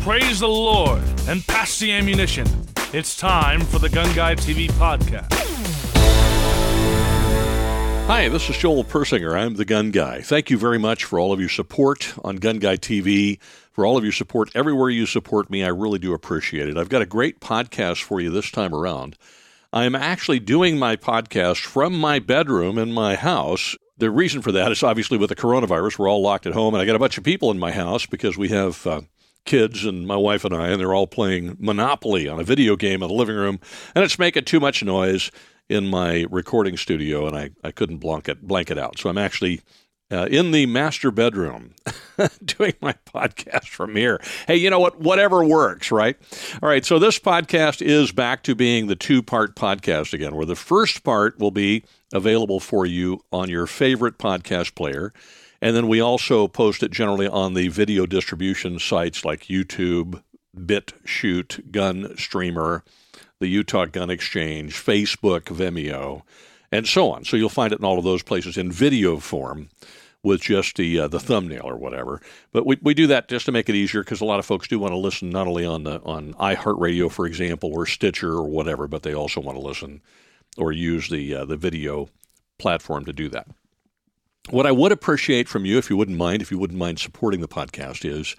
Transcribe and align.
praise 0.00 0.40
the 0.40 0.48
Lord 0.48 1.02
and 1.28 1.46
pass 1.46 1.78
the 1.78 1.92
ammunition. 1.92 2.46
It's 2.94 3.16
time 3.16 3.60
for 3.60 3.78
the 3.78 3.88
Gun 3.90 4.12
Guy 4.16 4.34
TV 4.34 4.68
podcast. 4.72 5.30
Hi, 8.06 8.28
this 8.30 8.48
is 8.48 8.56
Joel 8.56 8.82
Persinger. 8.82 9.38
I'm 9.38 9.54
the 9.54 9.66
Gun 9.66 9.90
Guy. 9.90 10.22
Thank 10.22 10.48
you 10.48 10.56
very 10.56 10.78
much 10.78 11.04
for 11.04 11.20
all 11.20 11.34
of 11.34 11.38
your 11.38 11.50
support 11.50 12.14
on 12.24 12.36
Gun 12.36 12.58
Guy 12.58 12.76
TV, 12.76 13.38
for 13.72 13.84
all 13.84 13.98
of 13.98 14.02
your 14.02 14.12
support 14.12 14.50
everywhere 14.54 14.88
you 14.88 15.04
support 15.04 15.50
me. 15.50 15.62
I 15.62 15.68
really 15.68 15.98
do 15.98 16.14
appreciate 16.14 16.70
it. 16.70 16.78
I've 16.78 16.88
got 16.88 17.02
a 17.02 17.06
great 17.06 17.38
podcast 17.38 18.02
for 18.02 18.22
you 18.22 18.30
this 18.30 18.50
time 18.50 18.74
around. 18.74 19.18
I 19.70 19.84
am 19.84 19.94
actually 19.94 20.40
doing 20.40 20.78
my 20.78 20.96
podcast 20.96 21.64
from 21.66 21.96
my 21.96 22.20
bedroom 22.20 22.78
in 22.78 22.90
my 22.90 23.16
house. 23.16 23.76
The 23.98 24.10
reason 24.10 24.40
for 24.40 24.50
that 24.52 24.72
is 24.72 24.82
obviously 24.82 25.18
with 25.18 25.28
the 25.28 25.36
coronavirus, 25.36 25.98
we're 25.98 26.08
all 26.08 26.22
locked 26.22 26.46
at 26.46 26.54
home, 26.54 26.72
and 26.72 26.80
I 26.80 26.86
got 26.86 26.96
a 26.96 27.00
bunch 27.00 27.18
of 27.18 27.22
people 27.22 27.50
in 27.50 27.58
my 27.58 27.70
house 27.70 28.06
because 28.06 28.38
we 28.38 28.48
have 28.48 28.84
uh, 28.86 29.02
kids 29.44 29.84
and 29.84 30.06
my 30.06 30.16
wife 30.16 30.44
and 30.44 30.54
I, 30.54 30.68
and 30.68 30.80
they're 30.80 30.94
all 30.94 31.06
playing 31.06 31.56
Monopoly 31.58 32.28
on 32.28 32.40
a 32.40 32.44
video 32.44 32.76
game 32.76 33.02
in 33.02 33.08
the 33.08 33.14
living 33.14 33.36
room, 33.36 33.60
and 33.94 34.04
it's 34.04 34.18
making 34.18 34.44
too 34.44 34.60
much 34.60 34.82
noise 34.82 35.30
in 35.68 35.88
my 35.88 36.26
recording 36.30 36.76
studio, 36.76 37.26
and 37.26 37.36
I, 37.36 37.50
I 37.62 37.70
couldn't 37.70 37.98
blanket 37.98 38.42
blanket 38.42 38.78
out. 38.78 38.98
So 38.98 39.08
I'm 39.08 39.18
actually 39.18 39.60
uh, 40.10 40.26
in 40.30 40.50
the 40.50 40.66
master 40.66 41.10
bedroom 41.10 41.72
doing 42.44 42.74
my 42.80 42.94
podcast 43.06 43.68
from 43.68 43.94
here. 43.94 44.20
Hey, 44.46 44.56
you 44.56 44.68
know 44.68 44.80
what? 44.80 45.00
Whatever 45.00 45.44
works, 45.44 45.92
right? 45.92 46.16
All 46.62 46.68
right. 46.68 46.84
So 46.84 46.98
this 46.98 47.18
podcast 47.18 47.80
is 47.80 48.10
back 48.12 48.42
to 48.44 48.54
being 48.54 48.88
the 48.88 48.96
two 48.96 49.22
part 49.22 49.54
podcast 49.54 50.12
again, 50.12 50.34
where 50.34 50.46
the 50.46 50.56
first 50.56 51.04
part 51.04 51.38
will 51.38 51.52
be 51.52 51.84
available 52.12 52.60
for 52.60 52.84
you 52.84 53.20
on 53.32 53.48
your 53.48 53.66
favorite 53.66 54.18
podcast 54.18 54.74
player. 54.74 55.12
And 55.62 55.76
then 55.76 55.88
we 55.88 56.00
also 56.00 56.48
post 56.48 56.82
it 56.82 56.90
generally 56.90 57.28
on 57.28 57.54
the 57.54 57.68
video 57.68 58.06
distribution 58.06 58.78
sites 58.78 59.24
like 59.24 59.44
YouTube, 59.44 60.22
BitChute, 60.56 61.70
Gun 61.70 62.16
Streamer, 62.16 62.82
the 63.40 63.48
Utah 63.48 63.86
Gun 63.86 64.10
Exchange, 64.10 64.74
Facebook, 64.74 65.42
Vimeo, 65.44 66.22
and 66.72 66.86
so 66.86 67.10
on. 67.10 67.24
So 67.24 67.36
you'll 67.36 67.48
find 67.48 67.72
it 67.72 67.78
in 67.78 67.84
all 67.84 67.98
of 67.98 68.04
those 68.04 68.22
places 68.22 68.56
in 68.56 68.72
video 68.72 69.18
form 69.18 69.68
with 70.22 70.42
just 70.42 70.76
the 70.76 71.00
uh, 71.00 71.08
the 71.08 71.20
thumbnail 71.20 71.62
or 71.64 71.76
whatever. 71.76 72.20
But 72.52 72.66
we, 72.66 72.78
we 72.82 72.94
do 72.94 73.06
that 73.08 73.28
just 73.28 73.46
to 73.46 73.52
make 73.52 73.68
it 73.68 73.74
easier 73.74 74.02
because 74.02 74.20
a 74.20 74.26
lot 74.26 74.38
of 74.38 74.46
folks 74.46 74.68
do 74.68 74.78
want 74.78 74.92
to 74.92 74.98
listen 74.98 75.30
not 75.30 75.46
only 75.46 75.64
on 75.64 75.84
the 75.84 76.00
on 76.02 76.34
iHeartRadio, 76.34 77.10
for 77.10 77.26
example, 77.26 77.70
or 77.72 77.86
Stitcher 77.86 78.32
or 78.32 78.48
whatever, 78.48 78.86
but 78.86 79.02
they 79.02 79.14
also 79.14 79.40
want 79.40 79.58
to 79.58 79.64
listen 79.64 80.02
or 80.58 80.72
use 80.72 81.08
the 81.08 81.34
uh, 81.34 81.44
the 81.44 81.56
video 81.56 82.08
platform 82.58 83.04
to 83.06 83.12
do 83.12 83.28
that. 83.30 83.46
What 84.48 84.66
I 84.66 84.72
would 84.72 84.90
appreciate 84.90 85.48
from 85.48 85.66
you, 85.66 85.76
if 85.76 85.90
you 85.90 85.96
wouldn't 85.96 86.16
mind, 86.16 86.40
if 86.40 86.50
you 86.50 86.58
wouldn't 86.58 86.78
mind 86.78 86.98
supporting 86.98 87.40
the 87.40 87.48
podcast, 87.48 88.10
is 88.10 88.34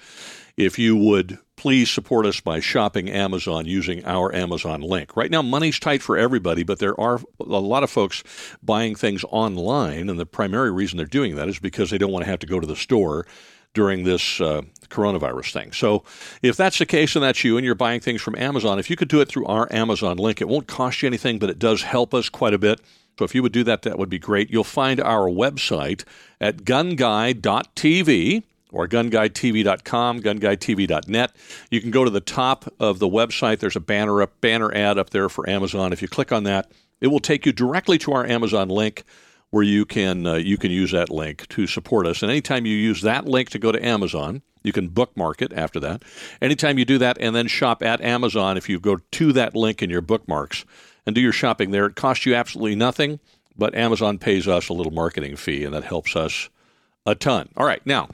if 0.57 0.80
you 0.80 0.97
would 0.97 1.38
please 1.55 1.91
support 1.91 2.25
us 2.25 2.41
by 2.41 2.59
shopping 2.59 3.07
Amazon 3.07 3.67
using 3.67 4.03
our 4.03 4.33
Amazon 4.33 4.81
link. 4.81 5.16
Right 5.16 5.29
now, 5.29 5.44
money's 5.44 5.79
tight 5.79 6.02
for 6.02 6.17
everybody, 6.17 6.63
but 6.63 6.79
there 6.79 6.99
are 6.99 7.22
a 7.39 7.44
lot 7.44 7.83
of 7.83 7.91
folks 7.91 8.23
buying 8.63 8.95
things 8.95 9.23
online, 9.25 10.09
and 10.09 10.19
the 10.19 10.25
primary 10.25 10.72
reason 10.72 10.97
they're 10.97 11.05
doing 11.05 11.35
that 11.35 11.47
is 11.47 11.59
because 11.59 11.91
they 11.91 11.99
don't 11.99 12.11
want 12.11 12.25
to 12.25 12.31
have 12.31 12.39
to 12.39 12.47
go 12.47 12.59
to 12.59 12.67
the 12.67 12.75
store 12.75 13.27
during 13.73 14.03
this 14.03 14.41
uh, 14.41 14.63
coronavirus 14.89 15.53
thing. 15.53 15.72
So, 15.72 16.03
if 16.41 16.57
that's 16.57 16.79
the 16.79 16.85
case 16.88 17.16
and 17.16 17.23
that's 17.23 17.44
you 17.44 17.57
and 17.57 17.66
you're 17.66 17.75
buying 17.75 18.02
things 18.02 18.22
from 18.22 18.35
Amazon, 18.35 18.79
if 18.79 18.89
you 18.89 18.95
could 18.95 19.07
do 19.07 19.22
it 19.22 19.27
through 19.27 19.45
our 19.45 19.72
Amazon 19.72 20.17
link, 20.17 20.41
it 20.41 20.47
won't 20.47 20.67
cost 20.67 21.03
you 21.03 21.07
anything, 21.07 21.38
but 21.38 21.52
it 21.52 21.59
does 21.59 21.83
help 21.83 22.16
us 22.16 22.27
quite 22.27 22.55
a 22.55 22.57
bit. 22.57 22.81
So, 23.20 23.26
if 23.26 23.36
you 23.36 23.44
would 23.44 23.52
do 23.52 23.64
that, 23.66 23.84
that 23.84 24.00
would 24.00 24.09
be 24.09 24.20
great. 24.20 24.50
You'll 24.50 24.64
find 24.64 25.00
our 25.00 25.28
website 25.30 26.04
at 26.40 26.58
gunguy.tv 26.58 28.44
or 28.72 28.88
gunguytv.com, 28.88 30.22
gunguytv.net. 30.22 31.36
You 31.70 31.81
can 31.81 31.92
go 31.92 32.03
to 32.06 32.09
the 32.09 32.22
top 32.22 32.73
of 32.80 33.00
the 33.00 33.08
website. 33.08 33.59
There's 33.59 33.76
a 33.76 33.81
banner 33.81 34.22
up, 34.22 34.40
banner 34.42 34.73
ad 34.73 34.98
up 34.98 35.09
there 35.09 35.30
for 35.30 35.50
Amazon. 35.50 35.94
If 35.94 36.02
you 36.02 36.08
click 36.08 36.31
on 36.31 36.44
that, 36.45 36.72
it 37.02 37.08
will 37.08 37.20
take 37.20 37.45
you 37.45 37.52
directly 37.52 37.97
to 38.00 38.13
our 38.13 38.25
Amazon 38.25 38.69
link 38.69 39.03
where 39.50 39.64
you 39.64 39.85
can 39.85 40.25
uh, 40.25 40.35
you 40.35 40.58
can 40.58 40.72
use 40.72 40.91
that 40.91 41.09
link 41.09 41.47
to 41.50 41.68
support 41.68 42.08
us. 42.08 42.22
And 42.22 42.31
anytime 42.31 42.66
you 42.66 42.75
use 42.75 43.02
that 43.02 43.25
link 43.25 43.50
to 43.50 43.59
go 43.59 43.72
to 43.72 43.85
Amazon, 43.85 44.41
you 44.64 44.72
can 44.72 44.88
bookmark 44.88 45.41
it 45.41 45.52
after 45.53 45.80
that. 45.81 46.03
Anytime 46.41 46.78
you 46.78 46.85
do 46.85 46.97
that 47.00 47.18
and 47.19 47.35
then 47.35 47.47
shop 47.47 47.84
at 47.84 48.00
Amazon, 48.02 48.58
if 48.58 48.69
you 48.69 48.80
go 48.80 48.97
to 49.12 49.34
that 49.34 49.56
link 49.56 49.81
in 49.81 49.90
your 49.90 50.02
bookmarks 50.02 50.64
and 51.06 51.16
do 51.16 51.22
your 51.22 51.31
shopping 51.31 51.72
there, 51.72 51.85
it 51.85 51.95
costs 51.95 52.25
you 52.25 52.35
absolutely 52.35 52.75
nothing, 52.75 53.19
but 53.57 53.75
Amazon 53.75 54.17
pays 54.17 54.47
us 54.47 54.69
a 54.69 54.73
little 54.73 54.94
marketing 54.94 55.35
fee, 55.35 55.63
and 55.63 55.73
that 55.73 55.84
helps 55.84 56.16
us 56.16 56.50
a 57.06 57.16
ton. 57.16 57.50
All 57.57 57.66
right, 57.66 57.85
now 57.85 58.09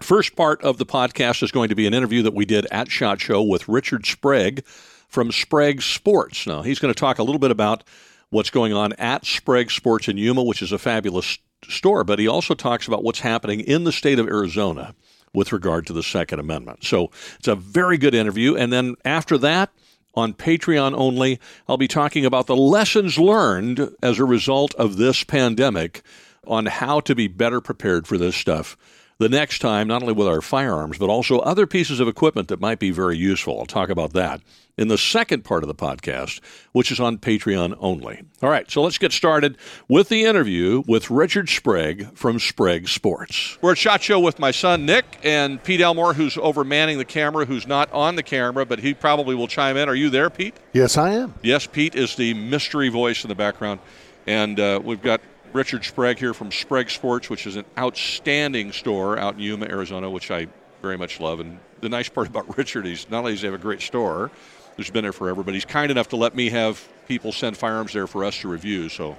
First 0.00 0.34
part 0.34 0.62
of 0.62 0.78
the 0.78 0.86
podcast 0.86 1.42
is 1.42 1.52
going 1.52 1.68
to 1.68 1.74
be 1.74 1.86
an 1.86 1.94
interview 1.94 2.22
that 2.22 2.34
we 2.34 2.44
did 2.44 2.66
at 2.66 2.90
SHOT 2.90 3.20
Show 3.20 3.42
with 3.42 3.68
Richard 3.68 4.06
Sprague 4.06 4.64
from 5.08 5.30
Sprague 5.30 5.82
Sports. 5.82 6.46
Now, 6.46 6.62
he's 6.62 6.80
going 6.80 6.92
to 6.92 6.98
talk 6.98 7.18
a 7.18 7.22
little 7.22 7.38
bit 7.38 7.52
about 7.52 7.84
what's 8.30 8.50
going 8.50 8.72
on 8.72 8.92
at 8.94 9.24
Sprague 9.24 9.70
Sports 9.70 10.08
in 10.08 10.16
Yuma, 10.16 10.42
which 10.42 10.62
is 10.62 10.72
a 10.72 10.78
fabulous 10.78 11.38
store, 11.68 12.02
but 12.02 12.18
he 12.18 12.26
also 12.26 12.54
talks 12.54 12.88
about 12.88 13.04
what's 13.04 13.20
happening 13.20 13.60
in 13.60 13.84
the 13.84 13.92
state 13.92 14.18
of 14.18 14.26
Arizona 14.26 14.94
with 15.32 15.52
regard 15.52 15.86
to 15.86 15.92
the 15.92 16.02
Second 16.02 16.40
Amendment. 16.40 16.84
So 16.84 17.10
it's 17.38 17.48
a 17.48 17.54
very 17.54 17.96
good 17.96 18.14
interview. 18.14 18.56
And 18.56 18.72
then 18.72 18.96
after 19.04 19.38
that, 19.38 19.70
on 20.16 20.34
Patreon 20.34 20.94
only, 20.96 21.40
I'll 21.68 21.76
be 21.76 21.88
talking 21.88 22.24
about 22.24 22.46
the 22.46 22.56
lessons 22.56 23.18
learned 23.18 23.94
as 24.02 24.18
a 24.18 24.24
result 24.24 24.74
of 24.76 24.96
this 24.96 25.24
pandemic 25.24 26.02
on 26.46 26.66
how 26.66 27.00
to 27.00 27.14
be 27.14 27.26
better 27.26 27.60
prepared 27.60 28.06
for 28.06 28.18
this 28.18 28.36
stuff 28.36 28.76
the 29.18 29.28
next 29.28 29.60
time, 29.60 29.86
not 29.86 30.02
only 30.02 30.14
with 30.14 30.26
our 30.26 30.40
firearms, 30.40 30.98
but 30.98 31.08
also 31.08 31.38
other 31.40 31.66
pieces 31.66 32.00
of 32.00 32.08
equipment 32.08 32.48
that 32.48 32.60
might 32.60 32.78
be 32.78 32.90
very 32.90 33.16
useful. 33.16 33.58
I'll 33.58 33.66
talk 33.66 33.88
about 33.88 34.12
that 34.14 34.40
in 34.76 34.88
the 34.88 34.98
second 34.98 35.44
part 35.44 35.62
of 35.62 35.68
the 35.68 35.74
podcast, 35.74 36.40
which 36.72 36.90
is 36.90 36.98
on 36.98 37.18
Patreon 37.18 37.76
only. 37.78 38.22
All 38.42 38.50
right, 38.50 38.68
so 38.68 38.82
let's 38.82 38.98
get 38.98 39.12
started 39.12 39.56
with 39.88 40.08
the 40.08 40.24
interview 40.24 40.82
with 40.88 41.10
Richard 41.10 41.48
Sprague 41.48 42.16
from 42.16 42.40
Sprague 42.40 42.88
Sports. 42.88 43.56
We're 43.62 43.72
at 43.72 43.78
SHOT 43.78 44.02
Show 44.02 44.18
with 44.18 44.38
my 44.38 44.50
son 44.50 44.84
Nick 44.84 45.04
and 45.22 45.62
Pete 45.62 45.80
Elmore, 45.80 46.14
who's 46.14 46.36
over 46.38 46.64
manning 46.64 46.98
the 46.98 47.04
camera, 47.04 47.44
who's 47.44 47.66
not 47.66 47.92
on 47.92 48.16
the 48.16 48.22
camera, 48.22 48.66
but 48.66 48.80
he 48.80 48.94
probably 48.94 49.36
will 49.36 49.48
chime 49.48 49.76
in. 49.76 49.88
Are 49.88 49.94
you 49.94 50.10
there, 50.10 50.28
Pete? 50.28 50.56
Yes, 50.72 50.98
I 50.98 51.12
am. 51.12 51.34
Yes, 51.42 51.66
Pete 51.66 51.94
is 51.94 52.16
the 52.16 52.34
mystery 52.34 52.88
voice 52.88 53.22
in 53.22 53.28
the 53.28 53.34
background. 53.36 53.78
And 54.26 54.58
uh, 54.58 54.80
we've 54.82 55.02
got 55.02 55.20
Richard 55.54 55.84
Sprague 55.84 56.18
here 56.18 56.34
from 56.34 56.50
Sprague 56.50 56.90
Sports, 56.90 57.30
which 57.30 57.46
is 57.46 57.56
an 57.56 57.64
outstanding 57.78 58.72
store 58.72 59.18
out 59.18 59.34
in 59.34 59.40
Yuma, 59.40 59.66
Arizona, 59.66 60.10
which 60.10 60.30
I 60.30 60.48
very 60.82 60.98
much 60.98 61.20
love. 61.20 61.40
And 61.40 61.58
the 61.80 61.88
nice 61.88 62.08
part 62.08 62.26
about 62.26 62.58
Richard 62.58 62.86
is 62.86 63.08
not 63.08 63.20
only 63.20 63.32
does 63.32 63.40
he 63.40 63.46
have 63.46 63.54
a 63.54 63.58
great 63.58 63.80
store, 63.80 64.30
who's 64.76 64.90
been 64.90 65.02
there 65.02 65.12
forever, 65.12 65.42
but 65.42 65.54
he's 65.54 65.64
kind 65.64 65.90
enough 65.90 66.08
to 66.08 66.16
let 66.16 66.34
me 66.34 66.50
have 66.50 66.86
people 67.06 67.32
send 67.32 67.56
firearms 67.56 67.92
there 67.92 68.06
for 68.06 68.24
us 68.24 68.40
to 68.40 68.48
review. 68.48 68.88
So 68.88 69.16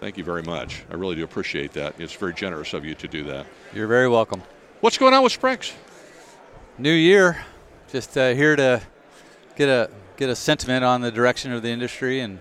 thank 0.00 0.16
you 0.18 0.24
very 0.24 0.42
much. 0.42 0.84
I 0.90 0.94
really 0.94 1.16
do 1.16 1.24
appreciate 1.24 1.72
that. 1.74 1.94
It's 2.00 2.14
very 2.14 2.34
generous 2.34 2.74
of 2.74 2.84
you 2.84 2.94
to 2.96 3.08
do 3.08 3.24
that. 3.24 3.46
You're 3.74 3.86
very 3.86 4.08
welcome. 4.08 4.42
What's 4.80 4.98
going 4.98 5.14
on 5.14 5.22
with 5.22 5.32
Sprague's? 5.32 5.72
New 6.78 6.92
year, 6.92 7.44
just 7.90 8.16
uh, 8.16 8.34
here 8.34 8.54
to 8.54 8.80
get 9.56 9.68
a 9.68 9.90
get 10.16 10.28
a 10.28 10.36
sentiment 10.36 10.84
on 10.84 11.00
the 11.00 11.10
direction 11.10 11.52
of 11.52 11.62
the 11.62 11.68
industry, 11.68 12.20
and 12.20 12.40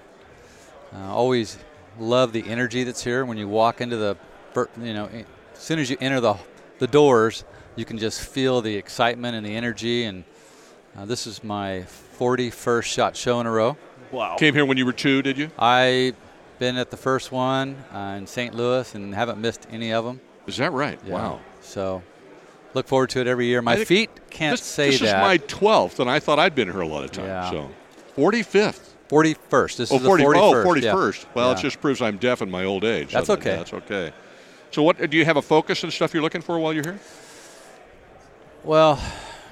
uh, 0.94 1.12
always 1.12 1.58
love 2.00 2.32
the 2.34 2.48
energy 2.48 2.84
that's 2.84 3.04
here 3.04 3.26
when 3.26 3.38
you 3.38 3.48
walk 3.48 3.82
into 3.82 3.98
the, 3.98 4.18
you 4.82 4.94
know, 4.94 5.08
as 5.08 5.60
soon 5.60 5.80
as 5.80 5.90
you 5.90 5.98
enter 6.00 6.20
the 6.20 6.36
the 6.80 6.88
doors, 6.88 7.44
you 7.76 7.86
can 7.86 7.98
just 7.98 8.22
feel 8.22 8.62
the 8.62 8.76
excitement 8.76 9.36
and 9.36 9.46
the 9.46 9.56
energy. 9.56 10.04
And 10.04 10.24
uh, 10.98 11.06
this 11.06 11.28
is 11.28 11.44
my 11.44 11.86
41st 12.20 12.84
shot 12.84 13.16
show 13.16 13.40
in 13.40 13.48
a 13.48 13.52
row. 13.52 13.78
Wow! 14.12 14.36
Came 14.38 14.54
here 14.54 14.66
when 14.66 14.78
you 14.78 14.86
were 14.86 14.94
two, 14.94 15.22
did 15.22 15.38
you? 15.38 15.52
I 15.60 16.14
been 16.60 16.78
at 16.78 16.90
the 16.90 16.98
first 16.98 17.32
one 17.32 17.76
uh, 17.94 18.16
in 18.18 18.26
St. 18.26 18.56
Louis 18.56 18.96
and 18.96 19.14
haven't 19.14 19.40
missed 19.40 19.68
any 19.70 19.94
of 19.94 20.06
them. 20.06 20.20
Is 20.48 20.58
that 20.58 20.72
right? 20.72 21.00
Yeah. 21.06 21.14
Wow. 21.14 21.42
So 21.62 22.02
look 22.74 22.88
forward 22.88 23.10
to 23.12 23.20
it 23.20 23.28
every 23.28 23.46
year. 23.46 23.62
My 23.62 23.84
feet 23.84 24.10
can't 24.30 24.54
this, 24.54 24.66
say 24.66 24.92
this 24.92 25.02
that. 25.02 25.30
This 25.30 25.44
is 25.44 25.60
my 25.60 25.60
12th, 25.60 26.00
and 26.00 26.10
I 26.10 26.20
thought 26.20 26.40
I'd 26.40 26.56
been 26.56 26.72
here 26.72 26.82
a 26.82 26.88
lot 26.88 27.04
of 27.04 27.12
times. 27.12 27.28
Yeah. 27.28 27.52
So 27.52 27.70
45th. 28.16 28.94
41st. 29.10 29.78
This 29.78 29.92
oh, 29.92 29.96
is 29.98 30.02
40, 30.04 30.24
the 30.24 30.30
41st. 30.30 30.36
Oh, 30.36 30.66
41st. 30.66 31.24
Yeah. 31.24 31.30
Well, 31.34 31.52
yeah. 31.52 31.58
it 31.58 31.62
just 31.62 31.82
proves 31.82 32.02
I'm 32.02 32.18
deaf 32.18 32.42
in 32.42 32.52
my 32.52 32.66
old 32.66 32.84
age. 32.84 33.12
That's 33.12 33.30
okay. 33.30 33.56
That's 33.56 33.74
okay. 33.74 34.12
So, 34.72 34.84
what 34.84 35.10
do 35.10 35.18
you 35.18 35.26
have 35.26 35.38
a 35.38 35.42
focus 35.42 35.84
and 35.84 35.94
stuff 35.94 36.14
you're 36.14 36.24
looking 36.24 36.42
for 36.42 36.60
while 36.60 36.74
you're 36.74 36.84
here? 36.84 37.00
Well, 38.64 39.02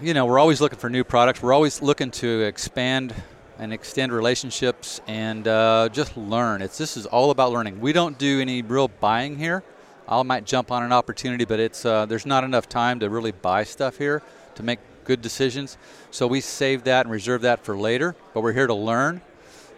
you 0.02 0.14
know, 0.14 0.26
we're 0.26 0.40
always 0.40 0.60
looking 0.60 0.80
for 0.80 0.90
new 0.90 1.04
products. 1.04 1.42
We're 1.42 1.54
always 1.54 1.82
looking 1.82 2.12
to 2.12 2.42
expand 2.42 3.14
and 3.58 3.72
extend 3.72 4.12
relationships 4.12 5.00
and 5.08 5.48
uh, 5.48 5.90
just 5.92 6.18
learn. 6.18 6.62
It's 6.62 6.78
this 6.78 6.98
is 6.98 7.06
all 7.06 7.32
about 7.32 7.54
learning. 7.54 7.80
We 7.80 7.94
don't 7.94 8.18
do 8.18 8.42
any 8.42 8.62
real 8.62 8.90
buying 8.90 9.38
here. 9.38 9.64
I 10.08 10.22
might 10.24 10.46
jump 10.46 10.72
on 10.72 10.84
an 10.84 10.92
opportunity, 10.92 11.46
but 11.46 11.60
it's 11.60 11.86
uh, 11.86 12.06
there's 12.06 12.26
not 12.26 12.44
enough 12.44 12.68
time 12.68 13.00
to 13.00 13.10
really 13.10 13.32
buy 13.32 13.64
stuff 13.64 13.98
here 13.98 14.22
to 14.56 14.64
make 14.64 14.80
good 15.06 15.22
decisions. 15.22 15.78
So 16.12 16.28
we 16.28 16.42
save 16.42 16.84
that 16.84 17.06
and 17.06 17.12
reserve 17.12 17.42
that 17.42 17.64
for 17.64 17.78
later. 17.78 18.16
But 18.34 18.42
we're 18.42 18.54
here 18.54 18.68
to 18.68 18.74
learn 18.74 19.22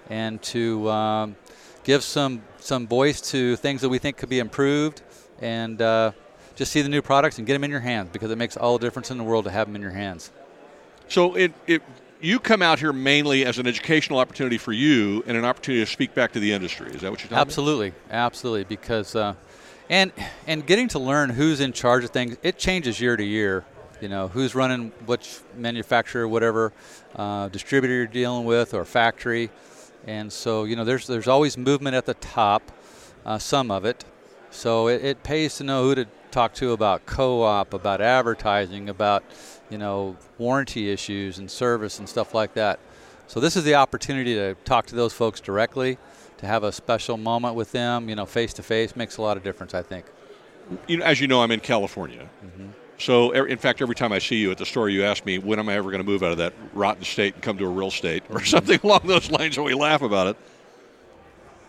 and 0.09 0.41
to 0.41 0.89
um, 0.89 1.35
give 1.83 2.03
some 2.03 2.41
some 2.59 2.87
voice 2.87 3.21
to 3.21 3.55
things 3.55 3.81
that 3.81 3.89
we 3.89 3.97
think 3.97 4.17
could 4.17 4.29
be 4.29 4.39
improved 4.39 5.01
and 5.41 5.81
uh, 5.81 6.11
just 6.55 6.71
see 6.71 6.81
the 6.81 6.89
new 6.89 7.01
products 7.01 7.37
and 7.37 7.47
get 7.47 7.53
them 7.53 7.63
in 7.63 7.71
your 7.71 7.79
hands 7.79 8.09
because 8.11 8.31
it 8.31 8.37
makes 8.37 8.57
all 8.57 8.77
the 8.77 8.85
difference 8.85 9.11
in 9.11 9.17
the 9.17 9.23
world 9.23 9.45
to 9.45 9.51
have 9.51 9.67
them 9.67 9.75
in 9.75 9.81
your 9.81 9.91
hands. 9.91 10.31
So 11.07 11.35
it, 11.35 11.53
it 11.65 11.81
you 12.19 12.39
come 12.39 12.61
out 12.61 12.79
here 12.79 12.91
mainly 12.91 13.45
as 13.45 13.59
an 13.59 13.67
educational 13.67 14.19
opportunity 14.19 14.57
for 14.57 14.73
you 14.73 15.23
and 15.27 15.37
an 15.37 15.45
opportunity 15.45 15.85
to 15.85 15.91
speak 15.91 16.13
back 16.13 16.33
to 16.33 16.39
the 16.39 16.51
industry. 16.51 16.87
Is 16.91 17.01
that 17.01 17.11
what 17.11 17.19
you're 17.21 17.29
talking 17.29 17.33
about? 17.33 17.41
absolutely, 17.41 17.89
about? 17.89 18.11
Absolutely, 18.11 18.63
because 18.63 19.15
uh, 19.15 19.35
and 19.89 20.11
and 20.47 20.65
getting 20.65 20.87
to 20.89 20.99
learn 20.99 21.29
who's 21.29 21.59
in 21.59 21.73
charge 21.73 22.03
of 22.03 22.09
things, 22.09 22.37
it 22.43 22.57
changes 22.57 22.99
year 22.99 23.15
to 23.15 23.23
year. 23.23 23.65
You 24.01 24.09
know, 24.09 24.27
who's 24.27 24.53
running 24.53 24.91
which 25.07 25.39
manufacturer, 25.55 26.27
whatever 26.27 26.71
uh, 27.15 27.49
distributor 27.49 27.95
you're 27.95 28.05
dealing 28.05 28.45
with, 28.45 28.75
or 28.75 28.85
factory, 28.85 29.49
and 30.07 30.31
so 30.31 30.63
you 30.63 30.75
know, 30.75 30.83
there's 30.83 31.05
there's 31.05 31.27
always 31.27 31.57
movement 31.57 31.95
at 31.95 32.05
the 32.05 32.15
top, 32.15 32.71
uh, 33.25 33.37
some 33.37 33.69
of 33.69 33.85
it. 33.85 34.05
So 34.49 34.87
it, 34.87 35.03
it 35.03 35.23
pays 35.23 35.57
to 35.57 35.63
know 35.63 35.83
who 35.83 35.95
to 35.95 36.07
talk 36.31 36.53
to 36.55 36.71
about 36.71 37.05
co-op, 37.05 37.73
about 37.73 38.01
advertising, 38.01 38.89
about 38.89 39.23
you 39.69 39.77
know 39.77 40.15
warranty 40.37 40.89
issues 40.89 41.37
and 41.37 41.51
service 41.51 41.99
and 41.99 42.07
stuff 42.07 42.33
like 42.33 42.53
that. 42.53 42.79
So 43.27 43.41
this 43.41 43.57
is 43.57 43.65
the 43.65 43.75
opportunity 43.75 44.35
to 44.35 44.55
talk 44.63 44.85
to 44.87 44.95
those 44.95 45.13
folks 45.13 45.41
directly, 45.41 45.97
to 46.37 46.45
have 46.45 46.63
a 46.63 46.71
special 46.71 47.17
moment 47.17 47.55
with 47.55 47.73
them, 47.73 48.07
you 48.07 48.15
know, 48.15 48.25
face 48.25 48.53
to 48.53 48.63
face 48.63 48.95
makes 48.95 49.17
a 49.17 49.21
lot 49.21 49.35
of 49.35 49.43
difference, 49.43 49.73
I 49.73 49.81
think. 49.81 50.05
You 50.87 50.97
know, 50.97 51.05
as 51.05 51.19
you 51.19 51.27
know, 51.27 51.43
I'm 51.43 51.51
in 51.51 51.59
California. 51.59 52.29
Mm-hmm. 52.45 52.69
So, 52.99 53.31
in 53.31 53.57
fact, 53.57 53.81
every 53.81 53.95
time 53.95 54.11
I 54.11 54.19
see 54.19 54.37
you 54.37 54.49
at 54.51 54.57
the 54.57 54.65
store, 54.65 54.89
you 54.89 55.03
ask 55.03 55.23
me, 55.25 55.37
when 55.37 55.59
am 55.59 55.69
I 55.69 55.75
ever 55.75 55.91
going 55.91 56.03
to 56.03 56.09
move 56.09 56.23
out 56.23 56.31
of 56.31 56.39
that 56.39 56.53
rotten 56.73 57.03
state 57.03 57.35
and 57.35 57.43
come 57.43 57.57
to 57.59 57.65
a 57.65 57.69
real 57.69 57.91
state 57.91 58.23
or 58.29 58.37
mm-hmm. 58.37 58.45
something 58.45 58.79
along 58.83 59.01
those 59.05 59.29
lines, 59.29 59.57
and 59.57 59.65
we 59.65 59.73
laugh 59.73 60.01
about 60.01 60.27
it. 60.27 60.37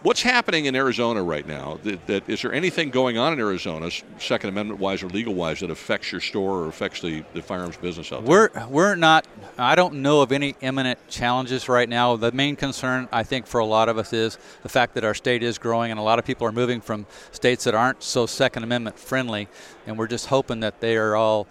What's 0.02 0.22
happening 0.22 0.66
in 0.66 0.76
Arizona 0.76 1.24
right 1.24 1.44
now? 1.44 1.80
That, 1.82 2.06
that, 2.06 2.28
is 2.28 2.42
there 2.42 2.52
anything 2.52 2.90
going 2.90 3.18
on 3.18 3.32
in 3.32 3.40
Arizona, 3.40 3.90
Second 4.18 4.50
Amendment 4.50 4.78
wise 4.78 5.02
or 5.02 5.08
legal 5.08 5.34
wise, 5.34 5.58
that 5.58 5.70
affects 5.70 6.12
your 6.12 6.20
store 6.20 6.60
or 6.60 6.68
affects 6.68 7.00
the, 7.00 7.24
the 7.34 7.42
firearms 7.42 7.76
business 7.76 8.12
out 8.12 8.24
there? 8.24 8.30
We're 8.30 8.66
we're 8.68 8.94
not. 8.94 9.26
I 9.58 9.74
don't 9.74 9.94
know 9.94 10.22
of 10.22 10.30
any 10.30 10.54
imminent 10.60 11.00
challenges 11.08 11.68
right 11.68 11.88
now. 11.88 12.14
The 12.14 12.30
main 12.30 12.54
concern, 12.54 13.08
I 13.10 13.24
think, 13.24 13.48
for 13.48 13.58
a 13.58 13.66
lot 13.66 13.88
of 13.88 13.98
us 13.98 14.12
is 14.12 14.38
the 14.62 14.68
fact 14.68 14.94
that 14.94 15.02
our 15.02 15.14
state 15.14 15.42
is 15.42 15.58
growing, 15.58 15.90
and 15.90 15.98
a 15.98 16.04
lot 16.04 16.20
of 16.20 16.24
people 16.24 16.46
are 16.46 16.52
moving 16.52 16.80
from 16.80 17.04
states 17.32 17.64
that 17.64 17.74
aren't 17.74 18.00
so 18.04 18.24
Second 18.26 18.62
Amendment 18.62 19.00
friendly, 19.00 19.48
and 19.88 19.98
we're 19.98 20.06
just 20.06 20.26
hoping 20.26 20.60
that 20.60 20.80
they 20.80 20.96
are 20.96 21.16
all 21.16 21.48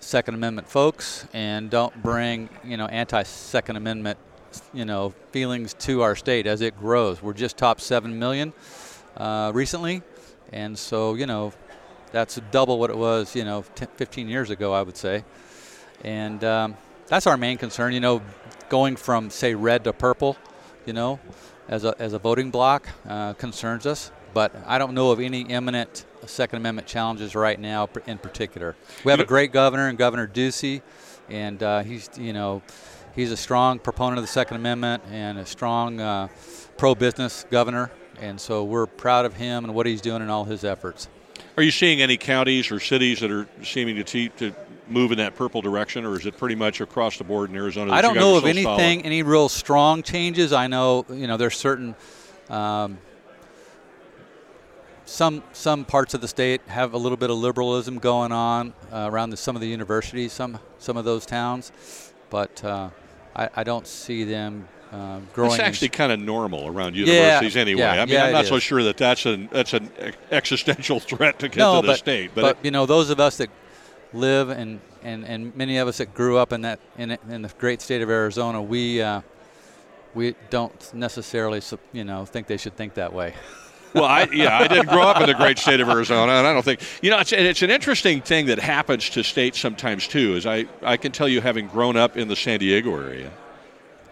Second 0.00 0.34
Amendment 0.34 0.66
folks 0.66 1.26
and 1.34 1.68
don't 1.68 2.02
bring 2.02 2.48
you 2.64 2.78
know 2.78 2.86
anti 2.86 3.22
Second 3.22 3.76
Amendment 3.76 4.18
you 4.72 4.84
know 4.84 5.14
feelings 5.30 5.74
to 5.74 6.02
our 6.02 6.16
state 6.16 6.46
as 6.46 6.60
it 6.60 6.78
grows. 6.78 7.22
We're 7.22 7.32
just 7.32 7.56
top 7.56 7.80
seven 7.80 8.18
million 8.18 8.52
uh, 9.16 9.52
recently, 9.54 10.02
and 10.52 10.78
so 10.78 11.14
you 11.14 11.26
know 11.26 11.52
that's 12.10 12.40
double 12.50 12.78
what 12.78 12.90
it 12.90 12.96
was 12.96 13.34
you 13.34 13.44
know 13.44 13.64
10, 13.74 13.88
15 13.96 14.28
years 14.28 14.50
ago, 14.50 14.72
I 14.72 14.82
would 14.82 14.96
say, 14.96 15.24
and 16.02 16.42
um, 16.44 16.76
that's 17.06 17.26
our 17.26 17.36
main 17.36 17.58
concern. 17.58 17.92
You 17.92 18.00
know, 18.00 18.22
going 18.68 18.96
from 18.96 19.30
say 19.30 19.54
red 19.54 19.84
to 19.84 19.92
purple, 19.92 20.36
you 20.86 20.92
know, 20.92 21.20
as 21.68 21.84
a 21.84 21.94
as 21.98 22.12
a 22.12 22.18
voting 22.18 22.50
block 22.50 22.88
uh, 23.08 23.34
concerns 23.34 23.86
us. 23.86 24.10
But 24.34 24.54
I 24.66 24.78
don't 24.78 24.94
know 24.94 25.10
of 25.10 25.20
any 25.20 25.42
imminent 25.42 26.06
Second 26.26 26.58
Amendment 26.58 26.86
challenges 26.86 27.34
right 27.34 27.58
now, 27.58 27.88
in 28.06 28.18
particular. 28.18 28.76
We 29.04 29.10
have 29.10 29.20
a 29.20 29.26
great 29.26 29.52
governor, 29.52 29.88
and 29.88 29.98
Governor 29.98 30.26
Ducey, 30.26 30.80
and 31.28 31.62
uh, 31.62 31.82
he's 31.82 32.08
you 32.16 32.32
know 32.32 32.62
he's 33.14 33.30
a 33.32 33.36
strong 33.36 33.78
proponent 33.78 34.18
of 34.18 34.24
the 34.24 34.28
Second 34.28 34.56
Amendment 34.56 35.02
and 35.10 35.38
a 35.38 35.46
strong 35.46 36.00
uh, 36.00 36.28
pro-business 36.76 37.46
governor, 37.50 37.90
and 38.20 38.40
so 38.40 38.64
we're 38.64 38.86
proud 38.86 39.24
of 39.24 39.34
him 39.34 39.64
and 39.64 39.74
what 39.74 39.86
he's 39.86 40.00
doing 40.00 40.22
in 40.22 40.30
all 40.30 40.44
his 40.44 40.64
efforts. 40.64 41.08
Are 41.56 41.62
you 41.62 41.70
seeing 41.70 42.00
any 42.00 42.16
counties 42.16 42.70
or 42.70 42.80
cities 42.80 43.20
that 43.20 43.30
are 43.30 43.46
seeming 43.62 43.96
to, 43.96 44.04
te- 44.04 44.28
to 44.30 44.54
move 44.88 45.12
in 45.12 45.18
that 45.18 45.34
purple 45.34 45.60
direction, 45.60 46.04
or 46.04 46.18
is 46.18 46.26
it 46.26 46.36
pretty 46.38 46.54
much 46.54 46.80
across 46.80 47.18
the 47.18 47.24
board 47.24 47.50
in 47.50 47.56
Arizona? 47.56 47.92
I 47.92 48.02
don't 48.02 48.14
know 48.14 48.36
of 48.36 48.44
anything, 48.44 48.64
solid? 48.64 49.06
any 49.06 49.22
real 49.22 49.48
strong 49.48 50.02
changes. 50.02 50.52
I 50.52 50.66
know, 50.66 51.04
you 51.10 51.26
know, 51.26 51.36
there's 51.36 51.56
certain. 51.56 51.94
Um, 52.48 52.98
some 55.04 55.42
some 55.52 55.84
parts 55.84 56.14
of 56.14 56.20
the 56.20 56.28
state 56.28 56.62
have 56.68 56.94
a 56.94 56.96
little 56.96 57.18
bit 57.18 57.28
of 57.28 57.36
liberalism 57.36 57.98
going 57.98 58.32
on 58.32 58.72
uh, 58.90 59.08
around 59.10 59.30
the, 59.30 59.36
some 59.36 59.54
of 59.56 59.60
the 59.60 59.68
universities, 59.68 60.32
some 60.32 60.58
some 60.78 60.96
of 60.96 61.04
those 61.04 61.26
towns, 61.26 61.70
but 62.30 62.64
uh, 62.64 62.88
I, 63.34 63.48
I 63.56 63.64
don't 63.64 63.86
see 63.86 64.24
them 64.24 64.68
uh, 64.92 65.20
growing. 65.32 65.52
It's 65.52 65.60
actually 65.60 65.88
kind 65.88 66.12
of 66.12 66.20
normal 66.20 66.66
around 66.66 66.94
universities 66.94 67.54
yeah, 67.54 67.60
anyway. 67.60 67.80
Yeah, 67.80 67.92
I 67.92 68.04
mean, 68.04 68.08
yeah, 68.08 68.24
I'm 68.24 68.32
not 68.32 68.44
is. 68.44 68.50
so 68.50 68.58
sure 68.58 68.82
that 68.82 68.98
that's 68.98 69.24
an 69.24 69.48
that's 69.50 69.72
an 69.72 69.90
existential 70.30 71.00
threat 71.10 71.38
to 71.38 71.48
get 71.48 71.58
no, 71.58 71.80
to 71.80 71.86
the 71.86 71.92
but, 71.92 71.98
state. 71.98 72.32
But, 72.34 72.42
but 72.42 72.56
it, 72.58 72.64
you 72.64 72.70
know, 72.70 72.86
those 72.86 73.10
of 73.10 73.18
us 73.18 73.38
that 73.38 73.48
live 74.12 74.50
and, 74.50 74.80
and, 75.02 75.24
and 75.24 75.56
many 75.56 75.78
of 75.78 75.88
us 75.88 75.98
that 75.98 76.14
grew 76.14 76.36
up 76.36 76.52
in 76.52 76.60
that 76.62 76.78
in, 76.98 77.16
in 77.28 77.42
the 77.42 77.52
great 77.58 77.80
state 77.80 78.02
of 78.02 78.10
Arizona, 78.10 78.60
we 78.60 79.00
uh, 79.00 79.22
we 80.14 80.34
don't 80.50 80.92
necessarily 80.94 81.62
you 81.92 82.04
know 82.04 82.24
think 82.24 82.46
they 82.46 82.58
should 82.58 82.76
think 82.76 82.94
that 82.94 83.12
way. 83.12 83.34
well, 83.94 84.04
I 84.04 84.28
yeah, 84.32 84.58
I 84.58 84.68
didn't 84.68 84.88
grow 84.88 85.02
up 85.02 85.20
in 85.20 85.26
the 85.26 85.34
great 85.34 85.58
state 85.58 85.80
of 85.80 85.88
Arizona, 85.88 86.32
and 86.32 86.46
I 86.46 86.52
don't 86.52 86.64
think 86.64 86.80
you 87.02 87.10
know. 87.10 87.18
It's 87.18 87.32
it's 87.32 87.62
an 87.62 87.70
interesting 87.70 88.20
thing 88.20 88.46
that 88.46 88.58
happens 88.58 89.10
to 89.10 89.22
states 89.22 89.58
sometimes 89.58 90.08
too. 90.08 90.34
Is 90.36 90.46
I 90.46 90.66
I 90.82 90.96
can 90.96 91.12
tell 91.12 91.28
you, 91.28 91.40
having 91.40 91.68
grown 91.68 91.96
up 91.96 92.16
in 92.16 92.28
the 92.28 92.36
San 92.36 92.58
Diego 92.58 92.96
area, 92.96 93.30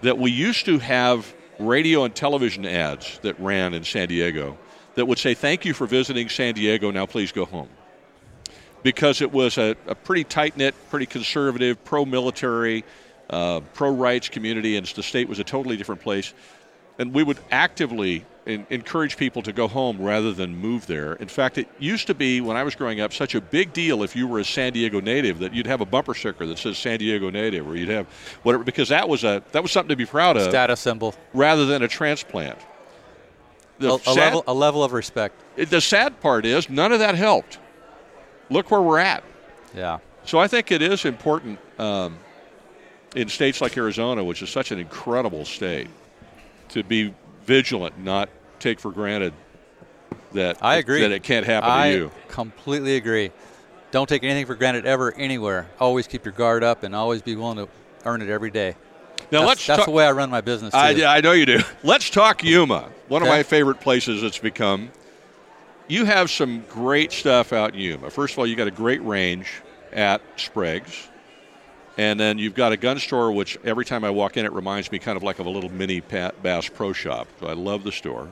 that 0.02 0.18
we 0.18 0.30
used 0.30 0.66
to 0.66 0.78
have 0.78 1.32
radio 1.58 2.04
and 2.04 2.14
television 2.14 2.66
ads 2.66 3.18
that 3.22 3.38
ran 3.40 3.74
in 3.74 3.84
San 3.84 4.08
Diego 4.08 4.58
that 4.94 5.06
would 5.06 5.18
say, 5.18 5.34
"Thank 5.34 5.64
you 5.64 5.72
for 5.72 5.86
visiting 5.86 6.28
San 6.28 6.54
Diego. 6.54 6.90
Now 6.90 7.06
please 7.06 7.32
go 7.32 7.44
home," 7.44 7.68
because 8.82 9.22
it 9.22 9.32
was 9.32 9.56
a, 9.58 9.76
a 9.86 9.94
pretty 9.94 10.24
tight 10.24 10.56
knit, 10.56 10.74
pretty 10.90 11.06
conservative, 11.06 11.82
pro 11.84 12.04
military. 12.04 12.84
Uh, 13.28 13.60
pro 13.74 13.90
rights 13.90 14.28
community, 14.28 14.76
and 14.76 14.84
the 14.84 15.04
state 15.04 15.28
was 15.28 15.38
a 15.38 15.44
totally 15.44 15.76
different 15.76 16.00
place. 16.00 16.34
And 16.98 17.14
we 17.14 17.22
would 17.22 17.38
actively 17.52 18.26
in, 18.50 18.66
encourage 18.70 19.16
people 19.16 19.42
to 19.42 19.52
go 19.52 19.68
home 19.68 20.00
rather 20.00 20.32
than 20.32 20.56
move 20.56 20.86
there. 20.86 21.14
In 21.14 21.28
fact, 21.28 21.58
it 21.58 21.68
used 21.78 22.06
to 22.08 22.14
be 22.14 22.40
when 22.40 22.56
I 22.56 22.62
was 22.62 22.74
growing 22.74 23.00
up 23.00 23.12
such 23.12 23.34
a 23.34 23.40
big 23.40 23.72
deal 23.72 24.02
if 24.02 24.14
you 24.14 24.26
were 24.26 24.40
a 24.40 24.44
San 24.44 24.72
Diego 24.72 25.00
native 25.00 25.38
that 25.38 25.54
you'd 25.54 25.66
have 25.66 25.80
a 25.80 25.86
bumper 25.86 26.14
sticker 26.14 26.46
that 26.46 26.58
says 26.58 26.76
San 26.76 26.98
Diego 26.98 27.30
native, 27.30 27.68
or 27.68 27.76
you'd 27.76 27.88
have 27.88 28.06
whatever 28.42 28.64
because 28.64 28.88
that 28.88 29.08
was 29.08 29.24
a 29.24 29.42
that 29.52 29.62
was 29.62 29.72
something 29.72 29.88
to 29.88 29.96
be 29.96 30.06
proud 30.06 30.36
of. 30.36 30.44
Status 30.44 30.80
symbol 30.80 31.14
rather 31.32 31.64
than 31.66 31.82
a 31.82 31.88
transplant. 31.88 32.58
The 33.78 33.92
a, 33.92 33.94
a 33.94 33.98
sad, 33.98 34.16
level 34.16 34.44
a 34.46 34.54
level 34.54 34.84
of 34.84 34.92
respect. 34.92 35.40
The 35.56 35.80
sad 35.80 36.20
part 36.20 36.44
is 36.44 36.68
none 36.68 36.92
of 36.92 36.98
that 36.98 37.14
helped. 37.14 37.58
Look 38.50 38.70
where 38.70 38.82
we're 38.82 38.98
at. 38.98 39.24
Yeah. 39.74 39.98
So 40.24 40.38
I 40.38 40.48
think 40.48 40.70
it 40.70 40.82
is 40.82 41.04
important 41.04 41.58
um, 41.78 42.18
in 43.14 43.28
states 43.28 43.60
like 43.60 43.76
Arizona, 43.76 44.22
which 44.22 44.42
is 44.42 44.50
such 44.50 44.70
an 44.70 44.78
incredible 44.78 45.44
state, 45.44 45.88
to 46.70 46.82
be 46.82 47.14
vigilant, 47.44 47.98
not 47.98 48.28
take 48.60 48.80
for 48.80 48.90
granted 48.90 49.32
that 50.32 50.58
I 50.62 50.76
agree 50.76 51.00
that 51.00 51.12
it 51.12 51.22
can't 51.22 51.46
happen 51.46 51.70
I 51.70 51.92
to 51.92 51.96
you. 51.96 52.10
completely 52.28 52.96
agree. 52.96 53.32
Don't 53.90 54.08
take 54.08 54.22
anything 54.22 54.46
for 54.46 54.54
granted 54.54 54.86
ever, 54.86 55.12
anywhere. 55.14 55.68
Always 55.80 56.06
keep 56.06 56.24
your 56.24 56.32
guard 56.32 56.62
up 56.62 56.84
and 56.84 56.94
always 56.94 57.22
be 57.22 57.34
willing 57.34 57.56
to 57.56 57.68
earn 58.04 58.22
it 58.22 58.28
every 58.28 58.50
day. 58.50 58.76
Now 59.32 59.40
that's, 59.40 59.48
let's. 59.48 59.66
That's 59.66 59.78
talk, 59.78 59.86
the 59.86 59.92
way 59.92 60.06
I 60.06 60.12
run 60.12 60.30
my 60.30 60.40
business. 60.40 60.72
Too. 60.72 60.78
I, 60.78 61.16
I 61.16 61.20
know 61.20 61.32
you 61.32 61.46
do. 61.46 61.60
Let's 61.82 62.10
talk 62.10 62.42
Yuma. 62.42 62.88
One 63.08 63.22
okay. 63.22 63.30
of 63.30 63.36
my 63.36 63.42
favorite 63.42 63.80
places 63.80 64.22
it's 64.22 64.38
become. 64.38 64.90
You 65.88 66.04
have 66.04 66.30
some 66.30 66.64
great 66.68 67.12
stuff 67.12 67.52
out 67.52 67.74
in 67.74 67.80
Yuma. 67.80 68.10
First 68.10 68.34
of 68.34 68.38
all, 68.38 68.46
you 68.46 68.56
got 68.56 68.68
a 68.68 68.72
great 68.72 69.04
range 69.04 69.60
at 69.92 70.22
Sprague's. 70.36 71.08
And 71.98 72.18
then 72.18 72.38
you've 72.38 72.54
got 72.54 72.72
a 72.72 72.76
gun 72.76 72.98
store, 72.98 73.32
which 73.32 73.58
every 73.64 73.84
time 73.84 74.04
I 74.04 74.10
walk 74.10 74.36
in, 74.36 74.46
it 74.46 74.52
reminds 74.52 74.90
me 74.90 74.98
kind 74.98 75.16
of 75.16 75.22
like 75.22 75.38
of 75.38 75.46
a 75.46 75.50
little 75.50 75.70
mini 75.70 76.00
Bass 76.00 76.68
Pro 76.68 76.92
Shop. 76.92 77.28
So 77.40 77.46
I 77.46 77.52
love 77.52 77.84
the 77.84 77.92
store. 77.92 78.30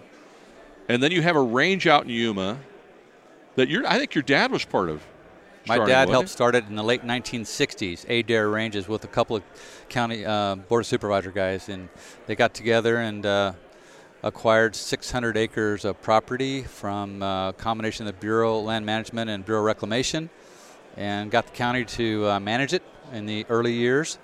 And 0.88 1.02
then 1.02 1.12
you 1.12 1.22
have 1.22 1.36
a 1.36 1.42
range 1.42 1.86
out 1.86 2.04
in 2.04 2.10
Yuma 2.10 2.58
that 3.56 3.68
you're. 3.68 3.86
I 3.86 3.98
think 3.98 4.14
your 4.14 4.22
dad 4.22 4.50
was 4.50 4.64
part 4.64 4.88
of. 4.88 5.02
My 5.66 5.84
dad 5.84 6.08
helped 6.08 6.30
start 6.30 6.54
it 6.54 6.64
in 6.66 6.76
the 6.76 6.82
late 6.82 7.02
1960s. 7.02 8.08
Adair 8.08 8.48
Ranges 8.48 8.88
with 8.88 9.04
a 9.04 9.08
couple 9.08 9.36
of 9.36 9.42
county 9.90 10.24
uh, 10.24 10.54
board 10.54 10.80
of 10.82 10.86
supervisor 10.86 11.30
guys, 11.30 11.68
and 11.68 11.90
they 12.26 12.34
got 12.34 12.54
together 12.54 12.96
and 12.96 13.26
uh, 13.26 13.52
acquired 14.22 14.74
600 14.74 15.36
acres 15.36 15.84
of 15.84 16.00
property 16.00 16.62
from 16.62 17.22
a 17.22 17.54
combination 17.58 18.06
of 18.06 18.14
the 18.14 18.20
Bureau 18.20 18.60
of 18.60 18.64
Land 18.64 18.86
Management 18.86 19.28
and 19.28 19.44
Bureau 19.44 19.60
of 19.60 19.66
Reclamation, 19.66 20.30
and 20.96 21.30
got 21.30 21.46
the 21.46 21.52
county 21.52 21.84
to 21.84 22.26
uh, 22.30 22.40
manage 22.40 22.72
it 22.72 22.82
in 23.12 23.26
the 23.26 23.44
early 23.50 23.74
years, 23.74 24.18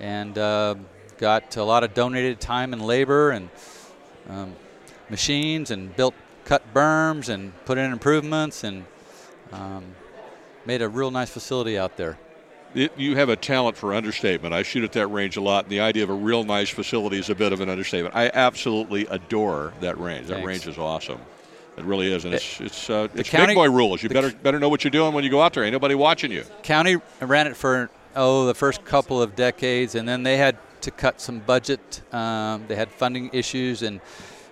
and 0.00 0.36
uh, 0.36 0.74
got 1.16 1.56
a 1.56 1.64
lot 1.64 1.82
of 1.82 1.94
donated 1.94 2.40
time 2.40 2.74
and 2.74 2.84
labor 2.84 3.30
and 3.30 3.48
um, 4.28 4.54
machines, 5.10 5.70
and 5.70 5.94
built 5.96 6.14
cut 6.44 6.62
berms 6.74 7.28
and 7.28 7.52
put 7.64 7.78
in 7.78 7.92
improvements 7.92 8.64
and 8.64 8.84
um, 9.52 9.84
made 10.66 10.82
a 10.82 10.88
real 10.88 11.10
nice 11.10 11.30
facility 11.30 11.78
out 11.78 11.96
there. 11.96 12.18
It, 12.74 12.92
you 12.98 13.16
have 13.16 13.28
a 13.28 13.36
talent 13.36 13.76
for 13.76 13.94
understatement. 13.94 14.52
I 14.52 14.64
shoot 14.64 14.82
at 14.82 14.92
that 14.92 15.06
range 15.06 15.36
a 15.36 15.40
lot, 15.40 15.64
and 15.64 15.70
the 15.70 15.80
idea 15.80 16.02
of 16.02 16.10
a 16.10 16.14
real 16.14 16.42
nice 16.42 16.70
facility 16.70 17.18
is 17.18 17.30
a 17.30 17.34
bit 17.34 17.52
of 17.52 17.60
an 17.60 17.68
understatement. 17.68 18.16
I 18.16 18.30
absolutely 18.34 19.06
adore 19.06 19.72
that 19.80 19.98
range. 19.98 20.26
That 20.26 20.34
Thanks. 20.34 20.46
range 20.46 20.66
is 20.66 20.78
awesome. 20.78 21.20
It 21.76 21.84
really 21.84 22.12
is, 22.12 22.24
and 22.24 22.34
it's 22.34 22.60
it's 22.60 22.90
uh, 22.90 23.08
it's 23.14 23.28
county, 23.28 23.48
big 23.48 23.56
boy 23.56 23.70
rules. 23.70 24.02
You 24.02 24.08
better 24.08 24.30
better 24.30 24.60
know 24.60 24.68
what 24.68 24.84
you're 24.84 24.92
doing 24.92 25.12
when 25.12 25.24
you 25.24 25.30
go 25.30 25.40
out 25.40 25.54
there. 25.54 25.64
Ain't 25.64 25.72
nobody 25.72 25.94
watching 25.94 26.30
you. 26.30 26.44
County 26.62 26.98
ran 27.20 27.46
it 27.48 27.56
for 27.56 27.90
oh 28.14 28.46
the 28.46 28.54
first 28.54 28.84
couple 28.84 29.20
of 29.20 29.34
decades, 29.34 29.96
and 29.96 30.08
then 30.08 30.22
they 30.22 30.36
had 30.36 30.56
to 30.82 30.90
cut 30.90 31.20
some 31.20 31.40
budget. 31.40 32.02
Um, 32.12 32.64
they 32.68 32.76
had 32.76 32.90
funding 32.90 33.30
issues, 33.32 33.82
and 33.82 34.00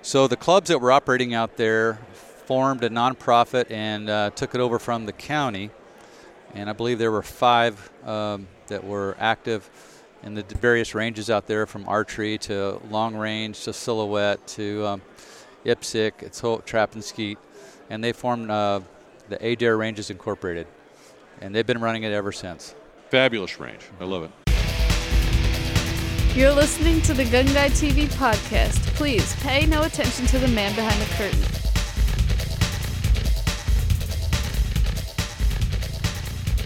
so 0.02 0.26
the 0.26 0.36
clubs 0.36 0.68
that 0.68 0.80
were 0.80 0.92
operating 0.92 1.32
out 1.32 1.56
there 1.56 1.98
formed 2.46 2.82
a 2.84 2.90
nonprofit 2.90 3.70
and 3.70 4.10
uh, 4.10 4.30
took 4.30 4.54
it 4.54 4.60
over 4.60 4.78
from 4.78 5.06
the 5.06 5.12
county. 5.12 5.70
And 6.54 6.68
I 6.68 6.72
believe 6.72 6.98
there 6.98 7.12
were 7.12 7.22
five 7.22 7.90
um, 8.04 8.46
that 8.66 8.84
were 8.84 9.16
active 9.18 9.70
in 10.22 10.34
the 10.34 10.42
various 10.42 10.94
ranges 10.94 11.30
out 11.30 11.46
there, 11.46 11.66
from 11.66 11.88
archery 11.88 12.38
to 12.38 12.80
long 12.90 13.16
range 13.16 13.64
to 13.64 13.72
silhouette 13.72 14.46
to 14.46 14.86
um, 14.86 15.02
IPSC, 15.64 16.12
it's 16.22 16.40
whole 16.40 16.58
trap 16.58 16.94
and 16.94 17.02
skeet, 17.02 17.38
and 17.90 18.02
they 18.02 18.12
formed 18.12 18.50
uh, 18.50 18.80
the 19.28 19.44
Adair 19.44 19.76
Ranges 19.76 20.10
Incorporated, 20.10 20.66
and 21.40 21.54
they've 21.54 21.66
been 21.66 21.80
running 21.80 22.02
it 22.02 22.12
ever 22.12 22.32
since. 22.32 22.74
Fabulous 23.10 23.58
range. 23.58 23.82
I 24.00 24.04
love 24.04 24.24
it. 24.24 24.41
You're 26.34 26.52
listening 26.52 27.02
to 27.02 27.12
the 27.12 27.26
Gun 27.26 27.44
Guy 27.44 27.68
TV 27.68 28.06
podcast. 28.06 28.78
Please 28.94 29.36
pay 29.42 29.66
no 29.66 29.82
attention 29.82 30.24
to 30.28 30.38
the 30.38 30.48
man 30.48 30.74
behind 30.74 30.98
the 30.98 31.04
curtain. 31.14 31.38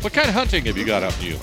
What 0.03 0.13
kind 0.13 0.29
of 0.29 0.35
hunting 0.37 0.67
have 0.67 0.79
you 0.79 0.85
got 0.85 1.03
up 1.03 1.19
in 1.19 1.33
Yuma? 1.33 1.43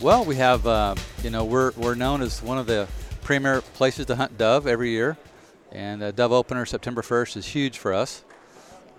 Well, 0.00 0.24
we 0.24 0.36
have, 0.36 0.66
uh, 0.66 0.94
you 1.22 1.28
know, 1.28 1.44
we're, 1.44 1.72
we're 1.72 1.96
known 1.96 2.22
as 2.22 2.42
one 2.42 2.56
of 2.56 2.66
the 2.66 2.88
premier 3.20 3.60
places 3.60 4.06
to 4.06 4.16
hunt 4.16 4.38
dove 4.38 4.66
every 4.66 4.88
year. 4.88 5.18
And 5.72 6.02
uh, 6.02 6.12
dove 6.12 6.32
opener 6.32 6.64
September 6.64 7.02
1st 7.02 7.36
is 7.36 7.46
huge 7.46 7.76
for 7.76 7.92
us. 7.92 8.24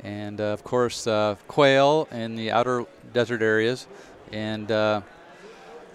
And 0.04 0.40
uh, 0.40 0.44
of 0.44 0.64
course, 0.64 1.08
uh, 1.08 1.36
quail 1.48 2.08
in 2.12 2.36
the 2.36 2.52
outer 2.52 2.86
desert 3.12 3.42
areas. 3.42 3.88
And, 4.32 4.72
uh, 4.72 5.02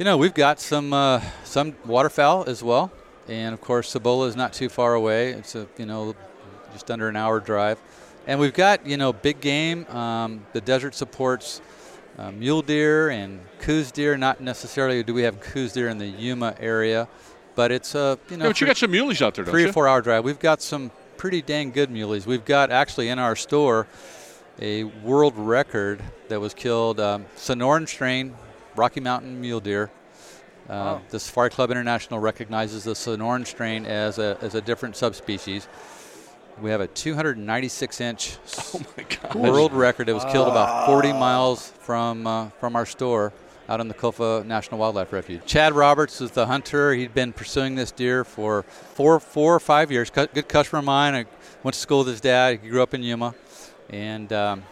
you 0.03 0.05
know, 0.05 0.17
we've 0.17 0.35
got 0.35 0.59
some, 0.59 0.93
uh, 0.93 1.21
some 1.45 1.77
waterfowl 1.87 2.43
as 2.49 2.61
well. 2.61 2.91
And 3.29 3.55
of 3.55 3.61
course, 3.61 3.89
Cibola 3.89 4.27
is 4.27 4.35
not 4.35 4.53
too 4.53 4.69
far 4.69 4.95
away. 4.95 5.31
It's 5.31 5.55
a, 5.55 5.69
you 5.79 5.87
know, 5.87 6.17
just 6.73 6.91
under 6.91 7.09
an 7.09 7.15
hour 7.15 7.39
drive. 7.39 7.81
And 8.27 8.41
we've 8.41 8.53
got, 8.53 8.85
you 8.85 8.97
know, 8.97 9.13
big 9.13 9.41
game. 9.41 9.87
Um, 9.87 10.45
the 10.55 10.61
desert 10.61 10.97
supports 10.97 11.61
uh, 12.19 12.33
mule 12.33 12.63
deer 12.63 13.11
and 13.11 13.39
Coues 13.61 13.93
deer. 13.93 14.17
Not 14.17 14.41
necessarily 14.41 15.05
do 15.05 15.15
we 15.15 15.23
have 15.23 15.39
Coues 15.39 15.73
deer 15.73 15.89
in 15.89 15.99
the 15.99 16.09
Yuma 16.09 16.57
area, 16.59 17.07
but 17.55 17.71
it's 17.71 17.95
a 17.95 18.19
you 18.29 18.39
know. 18.39 18.47
Yeah, 18.47 18.51
but 18.51 18.61
you 18.61 18.67
got 18.67 18.79
some 18.79 18.91
muleys 18.91 19.23
out 19.23 19.37
there, 19.37 19.45
don't 19.45 19.53
three 19.53 19.63
you? 19.63 19.69
or 19.69 19.73
four 19.73 19.87
hour 19.87 20.03
drive. 20.03 20.25
We've 20.25 20.41
got 20.41 20.61
some 20.63 20.91
pretty 21.17 21.43
dang 21.43 21.71
good 21.71 21.91
muleys. 21.91 22.27
We've 22.27 22.45
got 22.45 22.73
actually 22.73 23.09
in 23.09 23.21
our 23.21 23.37
store 23.37 23.87
a 24.61 24.83
world 24.83 25.35
record 25.37 26.03
that 26.27 26.41
was 26.41 26.55
killed 26.55 26.99
um, 26.99 27.27
Sonoran 27.37 27.87
strain 27.87 28.35
Rocky 28.77 29.01
Mountain 29.01 29.41
mule 29.41 29.61
deer. 29.61 29.91
Uh, 30.69 30.73
Wow. 30.73 31.01
The 31.11 31.19
Safari 31.21 31.51
Club 31.51 31.71
International 31.73 32.21
recognizes 32.21 32.85
the 32.85 32.93
Sonoran 32.93 33.45
strain 33.47 33.85
as 33.85 34.19
a, 34.19 34.39
as 34.41 34.55
a 34.55 34.61
different 34.61 34.97
subspecies. 34.97 35.67
We 36.61 36.71
have 36.71 36.81
a 36.81 36.87
296 36.87 38.01
inch 38.01 38.37
Oh 39.35 39.39
world 39.39 39.73
record. 39.73 40.09
It 40.09 40.13
was 40.13 40.25
killed 40.27 40.49
about 40.49 40.87
40 40.87 41.13
miles 41.15 41.69
from 41.81 42.27
uh, 42.27 42.51
from 42.61 42.77
our 42.77 42.87
store 42.87 43.33
out 43.69 43.81
in 43.81 43.89
the 43.89 43.95
Kofa 43.95 44.45
National 44.47 44.79
Wildlife 44.79 45.13
Refuge. 45.13 45.45
Chad 45.47 45.73
Roberts 45.73 46.21
is 46.21 46.31
the 46.33 46.47
hunter. 46.47 46.93
He'd 46.93 47.15
been 47.15 47.33
pursuing 47.33 47.75
this 47.75 47.91
deer 47.91 48.23
for 48.23 48.63
four 48.63 49.19
four 49.19 49.55
or 49.57 49.61
five 49.61 49.91
years. 49.91 50.11
Cu- 50.11 50.27
Good 50.29 50.49
customer 50.49 50.79
of 50.81 50.85
mine. 50.85 51.15
I 51.15 51.25
went 51.65 51.75
to 51.75 51.81
school 51.81 51.99
with 52.01 52.09
his 52.09 52.21
dad. 52.21 52.61
He 52.63 52.69
grew 52.69 52.83
up 52.83 52.93
in 52.95 53.03
Yuma, 53.03 53.35
and 53.91 54.33
um, 54.33 54.63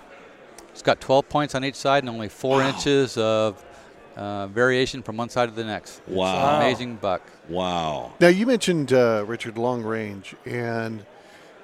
he's 0.73 0.83
got 0.83 1.01
12 1.01 1.29
points 1.29 1.55
on 1.55 1.65
each 1.65 1.77
side 1.77 2.03
and 2.05 2.11
only 2.11 2.29
four 2.29 2.63
inches 2.63 3.17
of 3.17 3.65
uh, 4.17 4.47
variation 4.49 5.03
from 5.03 5.17
one 5.17 5.29
side 5.29 5.49
to 5.49 5.55
the 5.55 5.65
next. 5.65 6.01
It's 6.07 6.17
Wow. 6.17 6.57
an 6.57 6.63
amazing 6.63 6.97
buck. 6.97 7.23
Wow. 7.49 8.13
Now 8.21 8.29
you 8.29 8.47
mentioned 8.47 8.93
uh, 8.93 9.25
Richard 9.27 9.59
long 9.59 9.83
range, 9.83 10.35
and 10.45 11.05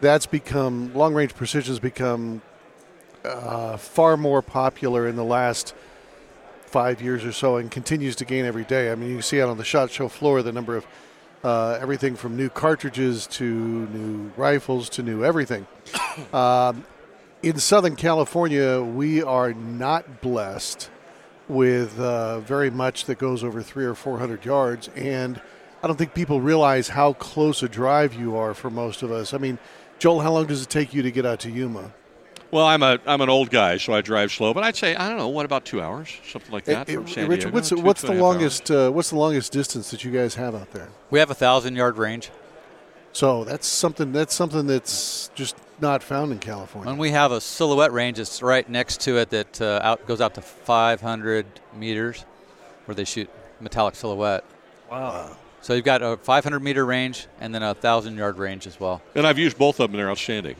that's 0.00 0.26
become 0.26 0.94
long 0.94 1.14
range 1.14 1.34
precision 1.34 1.72
has 1.72 1.80
become 1.80 2.42
uh, 3.24 3.76
far 3.76 4.16
more 4.16 4.42
popular 4.42 5.08
in 5.08 5.16
the 5.16 5.24
last 5.24 5.74
five 6.66 7.00
years 7.00 7.24
or 7.24 7.32
so, 7.32 7.56
and 7.56 7.70
continues 7.70 8.16
to 8.16 8.24
gain 8.24 8.44
every 8.44 8.64
day. 8.64 8.90
I 8.90 8.94
mean, 8.94 9.10
you 9.10 9.22
see 9.22 9.40
out 9.40 9.48
on 9.48 9.56
the 9.56 9.64
shot 9.64 9.90
show 9.90 10.08
floor 10.08 10.42
the 10.42 10.52
number 10.52 10.76
of 10.76 10.86
uh, 11.44 11.78
everything 11.80 12.16
from 12.16 12.36
new 12.36 12.48
cartridges 12.48 13.26
to 13.26 13.44
new 13.44 14.32
rifles 14.36 14.88
to 14.90 15.02
new 15.02 15.24
everything. 15.24 15.66
um, 16.32 16.84
in 17.42 17.58
Southern 17.58 17.96
California, 17.96 18.80
we 18.82 19.22
are 19.22 19.52
not 19.54 20.20
blessed 20.20 20.90
with 21.48 21.98
uh, 22.00 22.40
very 22.40 22.70
much 22.70 23.04
that 23.06 23.18
goes 23.18 23.44
over 23.44 23.62
three 23.62 23.84
or 23.84 23.94
four 23.94 24.18
hundred 24.18 24.44
yards, 24.44 24.88
and 24.96 25.40
I 25.82 25.86
don't 25.86 25.96
think 25.96 26.14
people 26.14 26.40
realize 26.40 26.88
how 26.88 27.12
close 27.14 27.62
a 27.62 27.68
drive 27.68 28.14
you 28.14 28.36
are 28.36 28.54
for 28.54 28.70
most 28.70 29.02
of 29.02 29.12
us. 29.12 29.32
I 29.34 29.38
mean, 29.38 29.58
Joel, 29.98 30.20
how 30.20 30.32
long 30.32 30.46
does 30.46 30.62
it 30.62 30.68
take 30.68 30.92
you 30.92 31.02
to 31.02 31.10
get 31.10 31.24
out 31.24 31.40
to 31.40 31.50
Yuma? 31.50 31.92
Well, 32.50 32.64
I'm 32.66 32.82
a 32.82 32.98
I'm 33.06 33.20
an 33.20 33.28
old 33.28 33.50
guy, 33.50 33.76
so 33.76 33.92
I 33.92 34.00
drive 34.00 34.30
slow. 34.32 34.54
But 34.54 34.64
I'd 34.64 34.76
say 34.76 34.94
I 34.94 35.08
don't 35.08 35.18
know, 35.18 35.28
what 35.28 35.44
about 35.44 35.64
two 35.64 35.82
hours, 35.82 36.14
something 36.28 36.52
like 36.52 36.64
that 36.64 36.88
Eh, 36.88 36.94
from 36.94 37.04
eh, 37.04 37.08
San 37.08 37.28
Richard, 37.28 37.40
Diego? 37.52 37.54
what's 37.54 37.68
Two, 37.70 37.80
what's 37.80 38.00
two 38.02 38.06
the 38.08 38.12
and 38.14 38.20
a 38.20 38.24
half 38.24 38.32
longest 38.34 38.70
uh, 38.70 38.90
what's 38.90 39.10
the 39.10 39.16
longest 39.18 39.52
distance 39.52 39.90
that 39.90 40.04
you 40.04 40.10
guys 40.10 40.34
have 40.36 40.54
out 40.54 40.70
there? 40.72 40.88
We 41.10 41.18
have 41.18 41.30
a 41.30 41.34
thousand 41.34 41.76
yard 41.76 41.98
range. 41.98 42.30
So 43.12 43.44
that's 43.44 43.66
something 43.66 44.12
that's 44.12 44.34
something 44.34 44.66
that's 44.66 45.30
just 45.34 45.56
not 45.80 46.02
found 46.02 46.32
in 46.32 46.38
California. 46.38 46.90
And 46.90 46.98
we 46.98 47.10
have 47.10 47.32
a 47.32 47.40
silhouette 47.40 47.92
range, 47.92 48.18
it's 48.18 48.42
right 48.42 48.68
next 48.68 49.00
to 49.02 49.18
it 49.18 49.30
that 49.30 49.60
uh, 49.60 49.80
out 49.82 50.06
goes 50.06 50.20
out 50.20 50.34
to 50.34 50.42
500 50.42 51.46
meters, 51.74 52.24
where 52.86 52.94
they 52.94 53.04
shoot 53.04 53.28
metallic 53.60 53.94
silhouette. 53.94 54.44
Wow. 54.90 55.36
So 55.62 55.74
you've 55.74 55.84
got 55.84 56.02
a 56.02 56.16
500 56.16 56.60
meter 56.62 56.86
range 56.86 57.26
and 57.40 57.54
then 57.54 57.62
a 57.62 57.74
thousand 57.74 58.16
yard 58.16 58.38
range 58.38 58.66
as 58.66 58.78
well. 58.78 59.02
And 59.14 59.26
I've 59.26 59.38
used 59.38 59.58
both 59.58 59.80
of 59.80 59.88
them, 59.90 59.92
and 59.92 60.00
they're 60.00 60.10
outstanding. 60.10 60.56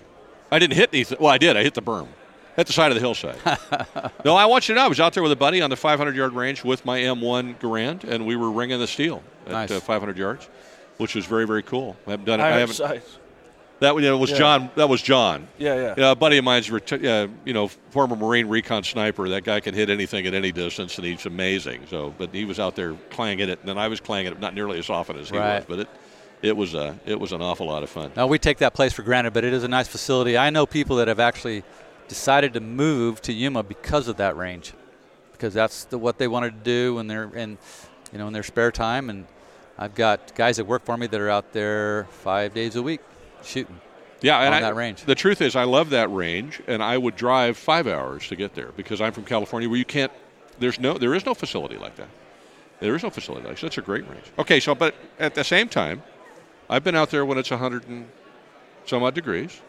I 0.50 0.58
didn't 0.58 0.76
hit 0.76 0.90
anything. 0.92 1.18
Well, 1.20 1.30
I 1.32 1.38
did. 1.38 1.56
I 1.56 1.62
hit 1.62 1.75
the 1.75 1.82
berm 1.82 2.08
at 2.56 2.66
the 2.66 2.73
side 2.73 2.90
of 2.90 2.94
the 2.94 3.00
hillside. 3.00 3.37
no, 4.25 4.35
I 4.35 4.46
want 4.46 4.68
you 4.68 4.75
to 4.75 4.80
know, 4.80 4.87
I 4.87 4.88
was 4.88 4.99
out 5.00 5.12
there 5.12 5.23
with 5.23 5.32
a 5.32 5.37
buddy 5.37 5.61
on 5.61 5.70
the 5.70 5.76
500 5.76 6.16
yard 6.16 6.32
range 6.32 6.64
with 6.64 6.85
my 6.85 6.99
M1 6.99 7.58
Garand, 7.61 8.04
and 8.04 8.26
we 8.26 8.35
were 8.37 8.50
ringing 8.50 8.78
the 8.80 8.87
steel 8.87 9.23
at 9.46 9.52
Nice. 9.52 9.70
uh, 9.70 9.78
500 9.80 10.16
yards, 10.18 10.49
which 10.96 11.14
was 11.14 11.26
very, 11.26 11.46
very 11.46 11.62
cool. 11.62 11.96
I 12.06 12.12
haven't 12.12 12.26
done 12.26 12.40
it. 12.40 12.44
Iron 12.44 12.54
I 12.54 12.58
haven't. 12.61 12.75
sights. 12.76 13.18
That 13.80 13.95
you 13.95 14.00
know, 14.02 14.16
was 14.16 14.30
Yeah. 14.30 14.38
John. 14.38 14.71
That 14.76 14.88
was 14.88 15.02
John. 15.02 15.49
Yeah, 15.59 15.75
yeah. 15.75 15.95
Yeah, 15.99 16.11
a 16.12 16.14
buddy 16.14 16.38
of 16.38 16.45
mine's, 16.45 16.71
uh, 16.71 17.28
you 17.45 17.52
know, 17.52 17.68
former 17.90 18.16
Marine 18.16 18.49
recon 18.49 18.83
sniper. 18.85 19.28
That 19.28 19.45
guy 19.45 19.61
can 19.61 19.75
hit 19.75 19.90
anything 19.90 20.26
at 20.26 20.33
any 20.33 20.50
distance, 20.50 20.97
and 20.97 21.06
he's 21.06 21.26
amazing. 21.26 21.83
So, 21.90 22.14
but 22.16 22.30
he 22.33 22.47
was 22.47 22.59
out 22.59 22.75
there 22.75 22.95
clanging 23.11 23.50
it, 23.50 23.59
and 23.61 23.68
then 23.68 23.76
I 23.76 23.88
was 23.88 24.00
clanging 24.00 24.33
it, 24.33 24.40
not 24.40 24.54
nearly 24.54 24.78
as 24.78 24.88
often 24.88 25.18
as 25.18 25.28
he 25.28 25.37
Right. 25.37 25.56
was, 25.56 25.64
but 25.68 25.78
it, 25.80 25.88
it 26.40 26.56
was 26.56 26.75
a, 26.75 26.99
it 27.04 27.21
was 27.21 27.33
an 27.33 27.42
awful 27.42 27.66
lot 27.66 27.83
of 27.83 27.90
fun. 27.90 28.12
Now 28.16 28.26
we 28.26 28.38
take 28.38 28.59
that 28.59 28.73
place 28.73 28.95
for 28.95 29.02
granted, 29.02 29.35
but 29.35 29.45
it 29.45 29.52
is 29.52 29.62
a 29.62 29.68
nice 29.68 29.88
facility. 29.88 30.38
I 30.38 30.49
know 30.49 30.64
people 30.64 30.97
that 30.97 31.09
have 31.09 31.21
actually 31.21 31.62
decided 32.09 32.54
to 32.54 32.61
move 32.61 33.21
to 33.23 33.33
Yuma 33.33 33.62
because 33.62 34.09
of 34.09 34.16
that 34.16 34.38
range, 34.38 34.73
because 35.33 35.52
that's 35.52 35.85
the, 35.85 35.99
what 35.99 36.16
they 36.16 36.28
wanted 36.28 36.52
to 36.52 36.64
do 36.64 36.95
when 36.95 37.09
they're 37.09 37.25
in, 37.35 37.59
you 38.11 38.18
know, 38.18 38.26
in 38.26 38.33
their 38.33 38.42
spare 38.42 38.73
time. 38.73 39.11
And 39.11 39.26
I've 39.78 39.95
got 39.95 40.35
guys 40.35 40.56
that 40.56 40.64
work 40.66 40.85
for 40.87 40.97
me 40.97 41.06
that 41.09 41.21
are 41.21 41.28
out 41.28 41.52
there 41.52 42.04
five 42.11 42.54
days 42.54 42.76
a 42.76 42.83
week 42.83 43.00
shooting. 43.46 43.80
Yeah, 44.22 44.38
and 44.38 44.54
on 44.54 44.54
I, 44.54 44.60
that 44.62 44.74
range. 44.76 45.02
The 45.04 45.14
truth 45.14 45.40
is, 45.42 45.54
I 45.56 45.64
love 45.64 45.90
that 45.90 46.10
range, 46.10 46.60
and 46.66 46.82
I 46.82 46.96
would 46.96 47.16
drive 47.16 47.56
five 47.56 47.86
hours 47.86 48.28
to 48.28 48.36
get 48.36 48.54
there 48.54 48.70
because 48.76 49.00
I'm 49.00 49.12
from 49.12 49.24
California, 49.24 49.68
where 49.68 49.78
you 49.78 49.84
can't. 49.84 50.12
There's 50.58 50.80
no, 50.80 50.94
there 50.94 51.14
is 51.14 51.26
no 51.26 51.34
facility 51.34 51.76
like 51.76 51.96
that. 51.96 52.08
There 52.80 52.94
is 52.96 53.02
no 53.02 53.10
facility 53.10 53.46
like 53.46 53.56
that. 53.56 53.62
That's 53.62 53.78
a 53.78 53.82
great 53.82 54.08
range. 54.08 54.24
Okay, 54.38 54.58
so 54.60 54.74
but 54.74 54.94
at 55.18 55.34
the 55.34 55.44
same 55.44 55.68
time, 55.68 56.02
I've 56.70 56.82
been 56.82 56.96
out 56.96 57.10
there 57.10 57.24
when 57.26 57.36
it's 57.38 57.50
100 57.50 57.88
and 57.88 58.06
some 58.86 59.02
odd 59.02 59.14
degrees, 59.14 59.60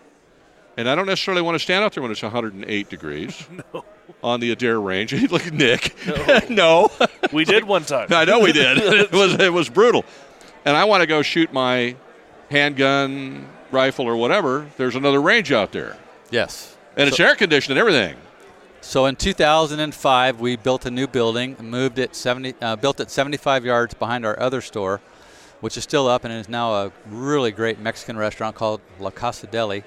and 0.77 0.87
I 0.87 0.95
don't 0.95 1.07
necessarily 1.07 1.41
want 1.41 1.55
to 1.55 1.59
stand 1.59 1.83
out 1.83 1.93
there 1.93 2.01
when 2.01 2.11
it's 2.11 2.23
108 2.23 2.89
degrees 2.89 3.47
on 4.23 4.39
the 4.39 4.51
Adair 4.51 4.79
range. 4.79 5.13
Look 5.31 5.45
at 5.47 5.53
Nick. 5.53 5.93
No, 6.49 6.89
We 7.33 7.43
did 7.43 7.65
one 7.65 7.83
time. 7.83 8.07
I 8.11 8.23
know 8.25 8.39
we 8.39 8.53
did. 8.53 8.77
it 8.77 9.11
was 9.11 9.33
it 9.33 9.51
was 9.51 9.69
brutal, 9.69 10.05
and 10.63 10.77
I 10.77 10.85
want 10.85 11.01
to 11.01 11.07
go 11.07 11.21
shoot 11.21 11.51
my 11.51 11.95
handgun, 12.49 13.45
rifle, 13.71 14.05
or 14.05 14.15
whatever. 14.15 14.67
There's 14.77 14.95
another 14.95 15.21
range 15.21 15.51
out 15.51 15.71
there, 15.71 15.97
Yes. 16.31 16.75
and 16.95 17.07
it's 17.07 17.19
air 17.19 17.35
conditioned 17.35 17.77
and 17.77 17.79
everything. 17.79 18.15
So 18.81 19.05
in 19.05 19.15
2005, 19.15 20.39
we 20.39 20.55
built 20.55 20.85
a 20.85 20.91
new 20.91 21.07
building, 21.07 21.55
and 21.59 21.69
moved 21.69 21.99
it 21.99 22.15
70, 22.15 22.55
uh, 22.61 22.75
built 22.77 22.99
it 22.99 23.09
75 23.11 23.65
yards 23.65 23.93
behind 23.93 24.25
our 24.25 24.39
other 24.39 24.61
store, 24.61 25.01
which 25.61 25.75
is 25.77 25.83
still 25.83 26.07
up 26.07 26.23
and 26.23 26.33
is 26.33 26.47
now 26.47 26.73
a 26.73 26.91
really 27.09 27.51
great 27.51 27.79
Mexican 27.79 28.17
restaurant 28.17 28.55
called 28.55 28.79
La 28.99 29.09
Casa 29.09 29.47
Deli. 29.47 29.83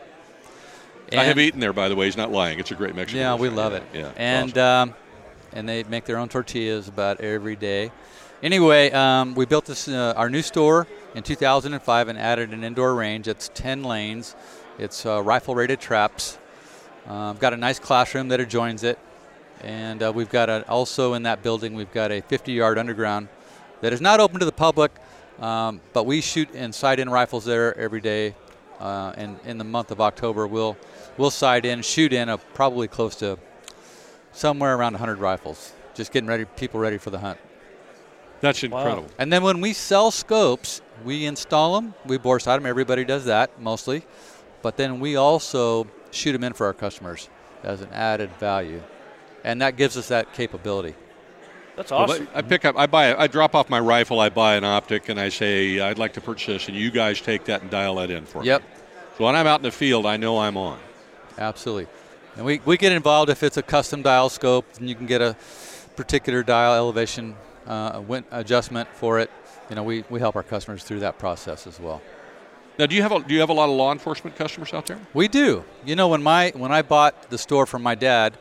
I 1.13 1.25
have 1.25 1.39
eaten 1.39 1.59
there, 1.61 1.73
by 1.73 1.89
the 1.89 1.97
way. 1.97 2.05
He's 2.07 2.17
not 2.17 2.31
lying. 2.31 2.61
It's 2.61 2.71
a 2.71 2.75
great 2.77 2.95
Mexican. 2.95 3.19
Yeah, 3.21 3.35
we 3.35 3.49
restaurant. 3.49 3.57
love 3.57 3.83
it. 3.83 3.83
Yeah, 3.93 4.09
it's 4.11 4.19
and 4.19 4.51
awesome. 4.59 4.91
um, 4.91 4.95
and 5.53 5.69
they 5.69 5.83
make 5.85 6.05
their 6.05 6.19
own 6.19 6.29
tortillas 6.29 6.87
about 6.87 7.21
every 7.21 7.57
day. 7.57 7.91
Anyway, 8.43 8.91
um, 8.93 9.35
we 9.35 9.45
built 9.45 9.65
this 9.65 9.89
uh, 9.89 10.15
our 10.17 10.31
new 10.31 10.43
store 10.43 10.87
in 11.15 11.23
2005 11.23 12.09
and 12.09 12.19
added 12.19 12.53
an 12.53 12.65
indoor 12.65 12.95
range. 12.95 13.29
It's 13.29 13.51
10 13.55 13.83
lanes. 13.83 14.37
It's 14.79 15.05
uh, 15.05 15.23
rifle 15.23 15.55
rated 15.55 15.81
traps. 15.81 16.39
Uh, 17.09 17.31
I've 17.31 17.41
got 17.41 17.53
a 17.53 17.57
nice 17.57 17.79
classroom 17.79 18.29
that 18.29 18.41
adjoins 18.41 18.83
it. 18.85 18.99
And 19.63 20.03
uh, 20.03 20.13
we've 20.15 20.31
got 20.31 20.49
a, 20.49 20.67
also 20.69 21.15
in 21.15 21.25
that 21.25 21.43
building, 21.43 21.75
we've 21.75 21.93
got 21.93 22.11
a 22.11 22.21
50 22.23 22.53
yard 22.53 22.79
underground 22.79 23.29
that 23.81 23.93
is 23.93 24.01
not 24.01 24.21
open 24.21 24.39
to 24.41 24.47
the 24.47 24.53
public, 24.53 24.93
um, 25.39 25.81
but 25.93 26.05
we 26.05 26.21
shoot 26.21 26.49
and 26.55 26.75
sight 26.75 26.99
in 26.99 27.11
rifles 27.11 27.45
there 27.45 27.77
every 27.79 28.01
day. 28.01 28.35
Uh, 28.79 29.13
and 29.17 29.39
in 29.45 29.59
the 29.59 29.65
month 29.65 29.91
of 29.91 30.01
October, 30.01 30.47
we'll 30.47 30.75
we'll 31.19 31.31
sight 31.31 31.67
in, 31.67 31.83
shoot 31.83 32.15
in 32.15 32.31
a 32.31 32.39
probably 32.39 32.89
close 32.89 33.15
to 33.17 33.39
somewhere 34.33 34.75
around 34.75 34.95
100 34.95 35.19
rifles, 35.19 35.73
just 35.95 36.13
getting 36.13 36.29
ready, 36.29 36.47
people 36.57 36.81
ready 36.81 36.97
for 36.97 37.11
the 37.11 37.19
hunt. 37.19 37.39
That's 38.41 38.63
incredible. 38.63 39.09
And 39.19 39.31
then 39.31 39.43
when 39.43 39.61
we 39.61 39.75
sell 39.75 40.11
scopes, 40.11 40.81
we 41.05 41.27
install 41.27 41.81
them, 41.81 41.95
we 42.07 42.19
bore 42.19 42.41
sight 42.41 42.57
them. 42.57 42.67
Everybody 42.67 43.05
does 43.05 43.25
that 43.27 43.61
mostly, 43.61 44.05
but 44.63 44.77
then 44.77 45.01
we 45.01 45.17
also 45.17 45.87
shoot 46.11 46.33
them 46.33 46.45
in 46.45 46.53
for 46.53 46.67
our 46.67 46.73
customers 46.75 47.29
as 47.63 47.81
an 47.81 47.89
added 47.93 48.31
value, 48.39 48.83
and 49.45 49.61
that 49.63 49.77
gives 49.77 49.97
us 49.97 50.09
that 50.09 50.33
capability. 50.33 50.95
That's 51.77 51.91
Well, 51.91 52.01
awesome. 52.03 52.29
I 52.35 52.43
pick 52.43 52.65
up, 52.65 52.77
I 52.77 52.87
buy, 52.87 53.15
I 53.15 53.27
drop 53.27 53.55
off 53.55 53.71
my 53.71 53.81
rifle, 53.81 54.21
I 54.21 54.29
buy 54.29 54.57
an 54.57 54.65
optic, 54.65 55.09
and 55.09 55.19
I 55.19 55.29
say 55.29 55.81
I'd 55.81 55.99
like 55.99 56.13
to 56.15 56.21
purchase 56.21 56.47
this, 56.47 56.69
and 56.69 56.77
you 56.77 56.91
guys 56.91 57.21
take 57.21 57.45
that 57.45 57.63
and 57.63 57.71
dial 57.71 57.95
that 57.97 58.11
in 58.11 58.27
for 58.27 58.45
Yep. 58.45 58.63
me. 58.63 58.69
Yep. 58.69 58.79
So 59.19 59.25
when 59.25 59.37
I'm 59.37 59.47
out 59.47 59.61
in 59.61 59.65
the 59.65 59.71
field, 59.71 60.05
I 60.07 60.17
know 60.17 60.39
I'm 60.39 60.57
on. 60.57 60.79
Absolutely. 61.39 61.87
And 62.37 62.45
we, 62.45 62.61
we 62.65 62.77
get 62.77 62.93
involved 62.93 63.31
if 63.31 63.43
it's 63.43 63.57
a 63.57 63.63
custom 63.63 64.03
dial 64.03 64.29
scope, 64.29 64.67
and 64.79 64.89
you 64.89 64.95
can 64.95 65.07
get 65.07 65.21
a 65.21 65.37
particular 65.97 66.43
dial 66.43 66.75
elevation 66.75 67.35
uh, 67.67 68.03
adjustment 68.31 68.89
for 68.95 69.19
it. 69.19 69.31
You 69.71 69.77
know, 69.77 69.85
we, 69.85 70.05
we 70.11 70.19
help 70.19 70.35
our 70.35 70.43
customers 70.43 70.83
through 70.83 71.01
that 71.01 71.19
process 71.19 71.67
as 71.67 71.79
well. 71.79 72.03
Now, 72.77 72.87
do 72.87 72.97
you 72.97 73.03
have 73.03 73.13
a, 73.13 73.21
do 73.21 73.33
you 73.33 73.41
have 73.41 73.51
a 73.51 73.55
lot 73.55 73.69
of 73.69 73.77
law 73.77 73.93
enforcement 73.93 74.37
customers 74.37 74.73
out 74.73 74.87
there? 74.87 74.99
We 75.15 75.29
do. 75.29 75.65
You 75.85 75.95
know, 75.95 76.09
when 76.09 76.23
my 76.23 76.53
when 76.57 76.73
I 76.73 76.83
bought 76.83 77.31
the 77.31 77.39
store 77.39 77.67
from 77.67 77.83
my 77.83 77.95
dad 77.95 78.37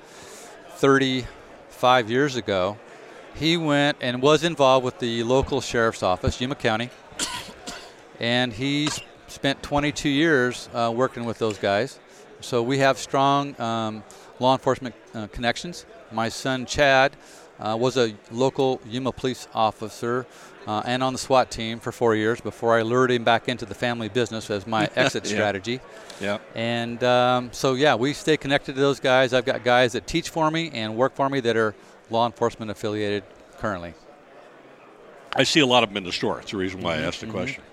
35 0.78 2.10
years 2.10 2.36
ago, 2.36 2.78
he 3.36 3.58
went 3.58 3.98
and 4.02 4.22
was 4.22 4.44
involved 4.44 4.86
with 4.86 4.98
the 5.00 5.24
local 5.24 5.62
sheriff's 5.62 6.02
office, 6.02 6.42
Yuma 6.42 6.56
County, 6.56 6.90
and 8.20 8.52
he 8.52 8.90
spent 9.28 9.62
22 9.62 10.10
years 10.10 10.68
uh, 10.74 10.92
working 10.96 11.26
with 11.26 11.38
those 11.38 11.58
guys. 11.58 12.00
So 12.42 12.64
we 12.64 12.80
have 12.80 12.98
strong 12.98 13.60
um, 13.62 14.04
law 14.40 14.54
enforcement 14.54 14.96
uh, 15.14 15.28
connections. 15.28 15.86
My 16.12 16.30
son 16.30 16.66
Chad 16.66 17.16
uh, 17.60 17.78
was 17.80 17.98
a 17.98 18.16
local 18.32 18.80
Yuma 18.88 19.12
police 19.12 19.48
officer 19.54 20.26
uh, 20.68 20.82
and 20.86 21.02
on 21.04 21.14
the 21.14 21.20
SWAT 21.20 21.50
team 21.50 21.80
for 21.80 21.92
four 21.92 22.16
years 22.16 22.42
before 22.42 22.78
I 22.78 22.82
lured 22.84 23.12
him 23.12 23.24
back 23.24 23.50
into 23.50 23.66
the 23.66 23.76
family 23.76 24.10
business 24.10 24.50
as 24.50 24.68
my 24.68 24.90
exit 24.96 25.26
Yeah. 25.26 25.32
strategy. 25.32 25.80
Yeah. 26.22 26.38
And 26.56 27.04
um, 27.04 27.50
so, 27.52 27.74
yeah, 27.74 27.96
we 27.96 28.14
stay 28.14 28.38
connected 28.38 28.76
to 28.76 28.82
those 28.82 29.00
guys. 29.00 29.34
I've 29.34 29.46
got 29.46 29.64
guys 29.64 29.94
that 29.94 30.08
teach 30.08 30.30
for 30.30 30.50
me 30.52 30.70
and 30.74 30.96
work 30.96 31.16
for 31.16 31.30
me 31.30 31.40
that 31.42 31.58
are 31.58 31.76
law 32.10 32.26
enforcement 32.26 32.72
affiliated 32.72 33.24
currently. 33.58 33.94
I 35.36 35.44
see 35.44 35.60
a 35.60 35.66
lot 35.66 35.84
of 35.84 35.90
them 35.90 35.98
in 35.98 36.04
the 36.04 36.12
store. 36.12 36.40
It's 36.42 36.52
the 36.52 36.58
reason 36.58 36.82
why 36.82 36.96
I 36.96 37.02
asked 37.02 37.22
the 37.22 37.28
question. 37.28 37.64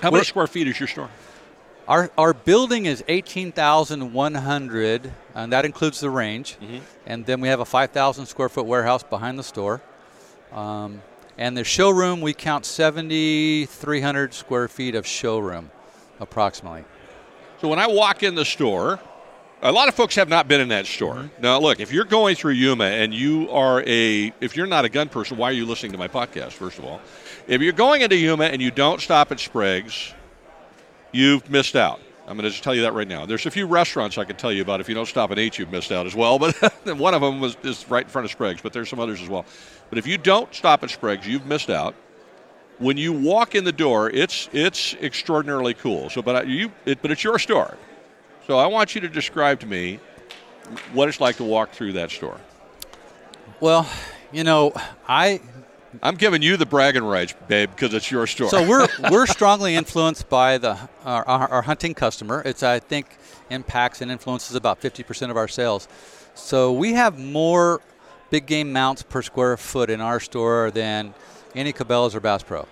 How 0.00 0.08
We're- 0.10 0.18
many 0.20 0.24
square 0.24 0.46
feet 0.46 0.68
is 0.68 0.78
your 0.80 0.88
store? 0.88 1.08
Our, 1.88 2.10
our 2.16 2.32
building 2.32 2.86
is 2.86 3.02
18,100, 3.08 5.12
and 5.34 5.52
that 5.52 5.64
includes 5.64 5.98
the 6.00 6.10
range. 6.10 6.56
And 7.06 7.26
then 7.26 7.40
we 7.40 7.48
have 7.48 7.58
a 7.60 7.64
5,000 7.64 8.26
square 8.26 8.48
foot 8.48 8.66
warehouse 8.66 9.02
behind 9.02 9.36
the 9.38 9.42
store. 9.42 9.82
Um, 10.52 11.02
and 11.38 11.56
the 11.56 11.64
showroom, 11.64 12.20
we 12.20 12.34
count 12.34 12.64
7,300 12.66 14.34
square 14.34 14.68
feet 14.68 14.94
of 14.94 15.06
showroom, 15.06 15.70
approximately. 16.20 16.84
So 17.60 17.68
when 17.68 17.78
I 17.78 17.86
walk 17.86 18.22
in 18.22 18.34
the 18.34 18.44
store, 18.44 19.00
a 19.62 19.70
lot 19.70 19.88
of 19.88 19.94
folks 19.94 20.16
have 20.16 20.28
not 20.28 20.48
been 20.48 20.60
in 20.60 20.68
that 20.68 20.86
store. 20.86 21.14
Mm-hmm. 21.14 21.42
Now, 21.42 21.60
look, 21.60 21.80
if 21.80 21.92
you're 21.92 22.04
going 22.04 22.34
through 22.34 22.54
Yuma 22.54 22.84
and 22.84 23.14
you 23.14 23.48
are 23.50 23.82
a, 23.86 24.32
if 24.40 24.56
you're 24.56 24.66
not 24.66 24.84
a 24.84 24.88
gun 24.88 25.08
person, 25.08 25.36
why 25.36 25.50
are 25.50 25.54
you 25.54 25.64
listening 25.64 25.92
to 25.92 25.98
my 25.98 26.08
podcast? 26.08 26.52
First 26.52 26.78
of 26.78 26.84
all, 26.84 27.00
if 27.46 27.60
you're 27.60 27.72
going 27.72 28.02
into 28.02 28.16
Yuma 28.16 28.44
and 28.44 28.60
you 28.60 28.70
don't 28.70 29.00
stop 29.00 29.30
at 29.30 29.38
Sprague's, 29.38 30.12
you've 31.12 31.48
missed 31.48 31.76
out. 31.76 32.00
I'm 32.26 32.36
going 32.36 32.44
to 32.44 32.50
just 32.50 32.62
tell 32.62 32.74
you 32.74 32.82
that 32.82 32.94
right 32.94 33.06
now. 33.06 33.26
There's 33.26 33.46
a 33.46 33.50
few 33.50 33.66
restaurants 33.66 34.16
I 34.16 34.24
can 34.24 34.36
tell 34.36 34.52
you 34.52 34.62
about. 34.62 34.80
If 34.80 34.88
you 34.88 34.94
don't 34.94 35.06
stop 35.06 35.30
and 35.30 35.40
eat, 35.40 35.58
you've 35.58 35.72
missed 35.72 35.90
out 35.90 36.06
as 36.06 36.14
well. 36.14 36.38
But 36.84 36.96
one 36.96 37.14
of 37.14 37.20
them 37.20 37.40
was 37.40 37.56
is 37.62 37.88
right 37.88 38.04
in 38.04 38.08
front 38.08 38.24
of 38.24 38.30
Sprague's. 38.30 38.62
But 38.62 38.72
there's 38.72 38.88
some 38.88 39.00
others 39.00 39.20
as 39.20 39.28
well. 39.28 39.44
But 39.92 39.98
if 39.98 40.06
you 40.06 40.16
don't 40.16 40.54
stop 40.54 40.82
at 40.82 40.88
Sprague's, 40.88 41.26
you've 41.28 41.44
missed 41.44 41.68
out 41.68 41.94
when 42.78 42.96
you 42.96 43.12
walk 43.12 43.54
in 43.54 43.64
the 43.64 43.72
door, 43.72 44.08
it's 44.08 44.48
it's 44.54 44.94
extraordinarily 44.94 45.74
cool. 45.74 46.08
So, 46.08 46.22
but 46.22 46.36
I- 46.36 46.42
you, 46.44 46.72
it, 46.86 47.02
but 47.02 47.10
it's 47.10 47.22
your 47.22 47.38
store. 47.38 47.76
So 48.46 48.56
I 48.56 48.68
want 48.68 48.94
you 48.94 49.02
to 49.02 49.08
describe 49.08 49.60
to 49.60 49.66
me 49.66 50.00
what 50.94 51.10
it's 51.10 51.20
like 51.20 51.36
to 51.36 51.44
walk 51.44 51.72
through 51.72 51.92
that 51.92 52.10
store. 52.10 52.40
Well, 53.60 53.86
you 54.32 54.44
know, 54.44 54.72
I 55.06 55.42
I'm 56.02 56.14
giving 56.14 56.40
you 56.40 56.56
the 56.56 56.64
bragging 56.64 57.04
rights, 57.04 57.34
babe, 57.46 57.68
because 57.68 57.92
it's 57.92 58.10
your 58.10 58.26
store. 58.26 58.48
So 58.48 58.66
we're 58.66 58.88
we're 59.10 59.26
strongly 59.26 59.74
influenced 59.74 60.30
by 60.30 60.56
the 60.56 60.78
our, 61.04 61.28
our, 61.28 61.48
our 61.50 61.62
hunting 61.62 61.92
customer. 61.92 62.40
It's 62.46 62.62
I 62.62 62.78
think 62.78 63.18
impacts 63.50 64.00
and 64.00 64.10
influences 64.10 64.56
about 64.56 64.80
50% 64.80 65.28
of 65.30 65.36
our 65.36 65.48
sales. 65.48 65.86
So 66.34 66.72
we 66.72 66.94
have 66.94 67.18
more 67.18 67.82
big 68.32 68.46
game 68.46 68.72
mounts 68.72 69.02
per 69.02 69.20
square 69.20 69.58
foot 69.58 69.90
in 69.90 70.00
our 70.00 70.18
store 70.18 70.70
than 70.70 71.12
any 71.54 71.70
Cabela's 71.70 72.14
or 72.14 72.20
Bass 72.20 72.42
Pro. 72.42 72.66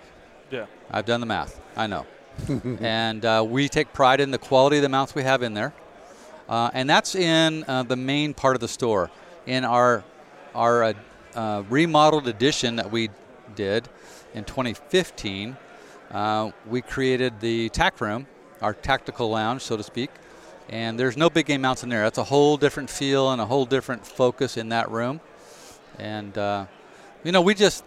Yeah. 0.49 0.65
I've 0.89 1.05
done 1.05 1.19
the 1.19 1.27
math. 1.27 1.61
I 1.77 1.85
know. 1.85 2.07
and 2.81 3.23
uh, 3.23 3.45
we 3.47 3.69
take 3.69 3.93
pride 3.93 4.19
in 4.21 4.31
the 4.31 4.39
quality 4.39 4.77
of 4.77 4.81
the 4.81 4.89
mounts 4.89 5.13
we 5.13 5.21
have 5.21 5.43
in 5.43 5.53
there. 5.53 5.71
Uh, 6.49 6.71
and 6.73 6.89
that's 6.89 7.13
in 7.13 7.63
uh, 7.67 7.83
the 7.83 7.95
main 7.95 8.33
part 8.33 8.55
of 8.55 8.59
the 8.59 8.67
store. 8.67 9.11
In 9.45 9.63
our 9.63 10.03
our 10.55 10.83
uh, 10.83 10.93
uh, 11.35 11.63
remodeled 11.69 12.27
edition 12.27 12.77
that 12.77 12.91
we 12.91 13.09
did 13.55 13.87
in 14.33 14.43
2015, 14.43 15.55
uh, 16.09 16.51
we 16.65 16.81
created 16.81 17.39
the 17.39 17.69
tack 17.69 18.01
room, 18.01 18.25
our 18.61 18.73
tactical 18.73 19.29
lounge, 19.29 19.61
so 19.61 19.77
to 19.77 19.83
speak. 19.83 20.09
And 20.69 20.99
there's 20.99 21.17
no 21.17 21.29
big 21.29 21.45
game 21.45 21.61
mounts 21.61 21.83
in 21.83 21.89
there. 21.89 22.01
That's 22.01 22.17
a 22.17 22.23
whole 22.23 22.57
different 22.57 22.89
feel 22.89 23.31
and 23.31 23.39
a 23.39 23.45
whole 23.45 23.65
different 23.65 24.07
focus 24.07 24.57
in 24.57 24.69
that 24.69 24.89
room. 24.89 25.21
And 26.01 26.35
uh, 26.37 26.65
you 27.23 27.31
know, 27.31 27.41
we 27.41 27.53
just 27.53 27.83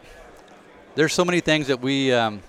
there's 0.95 1.13
so 1.13 1.25
many 1.25 1.41
things 1.41 1.67
that 1.67 1.81
we 1.81 2.13
um, 2.13 2.41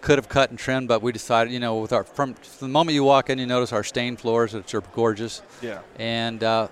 could 0.00 0.18
have 0.18 0.28
cut 0.28 0.50
and 0.50 0.58
trimmed, 0.58 0.86
but 0.86 1.02
we 1.02 1.10
decided, 1.10 1.52
you 1.52 1.58
know, 1.58 1.78
with 1.78 1.92
our 1.92 2.04
from 2.04 2.36
the 2.60 2.68
moment 2.68 2.94
you 2.94 3.02
walk 3.02 3.28
in, 3.28 3.38
you 3.38 3.46
notice 3.46 3.72
our 3.72 3.82
stained 3.82 4.20
floors, 4.20 4.54
which 4.54 4.74
are 4.74 4.80
gorgeous. 4.80 5.42
Yeah. 5.60 5.80
And 5.98 6.44
uh, 6.44 6.68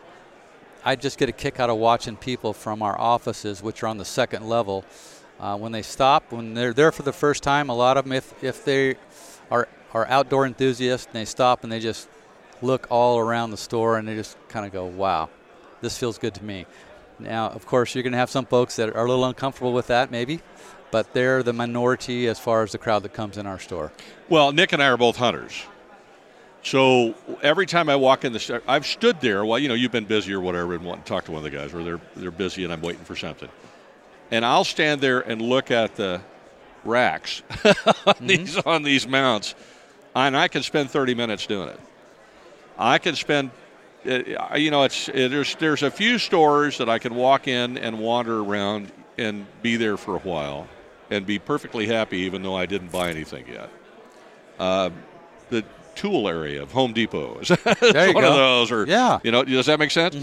I 0.85 0.95
just 0.95 1.19
get 1.19 1.29
a 1.29 1.33
kick 1.33 1.59
out 1.59 1.69
of 1.69 1.79
watching 1.79 2.17
people 2.17 2.53
from 2.53 2.83
our 2.83 2.99
offices, 2.99 3.63
which 3.63 3.83
are 3.83 3.89
on 3.89 3.99
the 3.99 4.05
second 4.05 4.49
level, 4.49 4.85
uh, 5.41 5.57
when 5.57 5.73
they 5.73 5.83
stop, 5.83 6.31
when 6.31 6.55
they're 6.55 6.73
there 6.73 6.93
for 6.93 7.03
the 7.03 7.13
first 7.13 7.43
time. 7.43 7.69
A 7.69 7.75
lot 7.75 7.97
of 7.97 8.05
them, 8.05 8.13
if 8.13 8.45
if 8.45 8.65
they 8.65 8.95
are 9.51 9.69
are 9.93 10.07
outdoor 10.07 10.47
enthusiasts, 10.47 11.07
and 11.07 11.15
they 11.15 11.25
stop 11.25 11.65
and 11.65 11.73
they 11.73 11.81
just 11.81 12.09
look 12.63 12.87
all 12.91 13.19
around 13.19 13.51
the 13.51 13.57
store 13.57 13.99
and 13.99 14.07
they 14.07 14.15
just 14.15 14.37
kind 14.49 14.65
of 14.65 14.73
go, 14.73 14.85
"Wow, 14.85 15.31
this 15.81 15.99
feels 15.99 16.19
good 16.19 16.35
to 16.35 16.45
me." 16.45 16.67
Now, 17.19 17.49
of 17.49 17.67
course, 17.67 17.95
you're 17.95 18.03
going 18.03 18.13
to 18.13 18.19
have 18.19 18.31
some 18.31 18.47
folks 18.47 18.77
that 18.77 18.91
are 18.91 19.05
a 19.05 19.09
little 19.09 19.25
uncomfortable 19.25 19.73
with 19.73 19.87
that, 19.87 20.11
maybe, 20.11 20.41
but 20.91 21.13
they're 21.15 21.43
the 21.43 21.53
minority 21.53 22.29
as 22.29 22.39
far 22.39 22.63
as 22.63 22.73
the 22.73 22.79
crowd 22.79 23.03
that 23.05 23.15
comes 23.15 23.39
in 23.39 23.47
our 23.47 23.59
store. 23.59 23.93
Well, 24.29 24.53
Nick 24.53 24.73
and 24.73 24.83
I 24.83 24.89
are 24.89 24.97
both 24.97 25.17
hunters. 25.17 25.65
So 26.63 27.15
every 27.43 27.67
time 27.67 27.89
I 27.89 27.95
walk 27.95 28.25
in 28.25 28.33
the 28.33 28.41
store, 28.41 28.61
I've 28.67 28.87
stood 28.87 29.21
there. 29.21 29.45
while, 29.45 29.59
you 29.59 29.69
know, 29.69 29.75
you've 29.75 29.93
been 29.93 30.05
busy 30.05 30.33
or 30.33 30.41
whatever, 30.41 30.75
and 30.75 30.85
want 30.85 31.05
to 31.05 31.09
talk 31.09 31.25
to 31.27 31.33
one 31.33 31.39
of 31.39 31.45
the 31.45 31.57
guys, 31.57 31.73
or 31.73 31.85
they're 31.85 32.01
they're 32.17 32.33
busy, 32.33 32.65
and 32.65 32.73
I'm 32.73 32.83
waiting 32.83 33.05
for 33.05 33.15
something. 33.15 33.49
And 34.33 34.45
I'll 34.45 34.65
stand 34.65 35.01
there 35.01 35.21
and 35.21 35.41
look 35.41 35.71
at 35.71 35.95
the 35.95 36.21
racks 36.83 37.43
on 37.51 37.55
mm-hmm. 37.75 38.27
these 38.27 38.59
on 38.59 38.83
these 38.83 39.07
mounts, 39.07 39.55
and 40.17 40.37
I 40.37 40.49
can 40.49 40.65
spend 40.65 40.91
30 40.91 41.15
minutes 41.15 41.47
doing 41.47 41.69
it. 41.69 41.81
I 42.77 42.99
can 42.99 43.15
spend, 43.15 43.53
uh, 44.07 44.57
you 44.57 44.71
know, 44.71 44.85
it's 44.85 45.09
it, 45.09 45.31
there's 45.31 45.55
there's 45.57 45.83
a 45.83 45.91
few 45.91 46.19
stores 46.19 46.79
that 46.79 46.89
I 46.89 46.99
can 46.99 47.15
walk 47.15 47.49
in 47.49 47.77
and 47.79 47.99
wander 47.99 48.41
around 48.41 48.93
and 49.19 49.47
be 49.63 49.77
there 49.77 49.97
for 49.97 50.17
a 50.17 50.21
while, 50.21 50.69
and 51.11 51.25
be 51.27 51.39
perfectly 51.39 51.87
happy, 51.87 52.19
even 52.19 52.43
though 52.43 52.55
I 52.57 52.67
didn't 52.67 52.93
buy 52.93 53.11
anything 53.11 53.47
yet. 53.49 53.71
Uh, 54.59 54.91
the 55.51 55.65
tool 55.95 56.29
area 56.29 56.63
of 56.63 56.73
Home 56.73 56.93
Depot 56.93 57.39
is 57.41 57.49
There 57.81 58.09
you 58.09 58.15
one 58.15 58.25
go. 58.25 58.31
of 58.31 58.37
those, 58.37 58.71
or 58.73 58.87
Yeah. 58.87 59.19
you 59.23 59.31
know, 59.31 59.43
does 59.45 59.67
that 59.67 59.79
make 59.79 59.91
sense? 59.91 60.17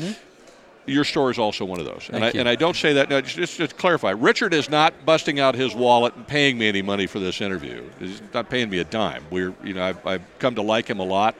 Your 0.85 1.05
store 1.05 1.31
is 1.31 1.39
also 1.39 1.63
one 1.63 1.79
of 1.79 1.85
those, 1.85 2.09
and 2.11 2.25
I, 2.25 2.31
you. 2.31 2.39
and 2.41 2.49
I 2.49 2.55
don't 2.55 2.75
say 2.75 2.93
that. 2.93 3.09
No, 3.09 3.21
just, 3.21 3.55
just 3.57 3.71
to 3.71 3.75
clarify, 3.75 4.09
Richard 4.11 4.53
is 4.53 4.69
not 4.69 5.05
busting 5.05 5.39
out 5.39 5.55
his 5.55 5.73
wallet 5.73 6.13
and 6.15 6.27
paying 6.27 6.57
me 6.57 6.67
any 6.67 6.81
money 6.81 7.07
for 7.07 7.19
this 7.19 7.39
interview. 7.39 7.89
He's 7.99 8.21
not 8.33 8.49
paying 8.49 8.69
me 8.69 8.79
a 8.79 8.83
dime. 8.83 9.23
We're, 9.31 9.53
you 9.63 9.73
know, 9.75 9.81
I've, 9.83 10.05
I've 10.05 10.39
come 10.39 10.55
to 10.55 10.61
like 10.61 10.89
him 10.89 10.99
a 10.99 11.05
lot 11.05 11.35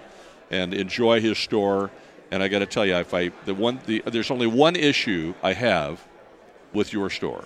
and 0.50 0.74
enjoy 0.74 1.20
his 1.20 1.38
store. 1.38 1.92
And 2.34 2.42
I 2.42 2.48
got 2.48 2.60
to 2.60 2.66
tell 2.66 2.84
you, 2.84 2.96
if 2.96 3.14
I 3.14 3.30
the 3.46 3.54
one, 3.54 3.80
the, 3.86 4.02
there's 4.08 4.32
only 4.32 4.48
one 4.48 4.76
issue 4.76 5.36
I 5.44 5.54
have 5.54 6.04
with 6.74 6.92
your 6.92 7.12
store, 7.12 7.46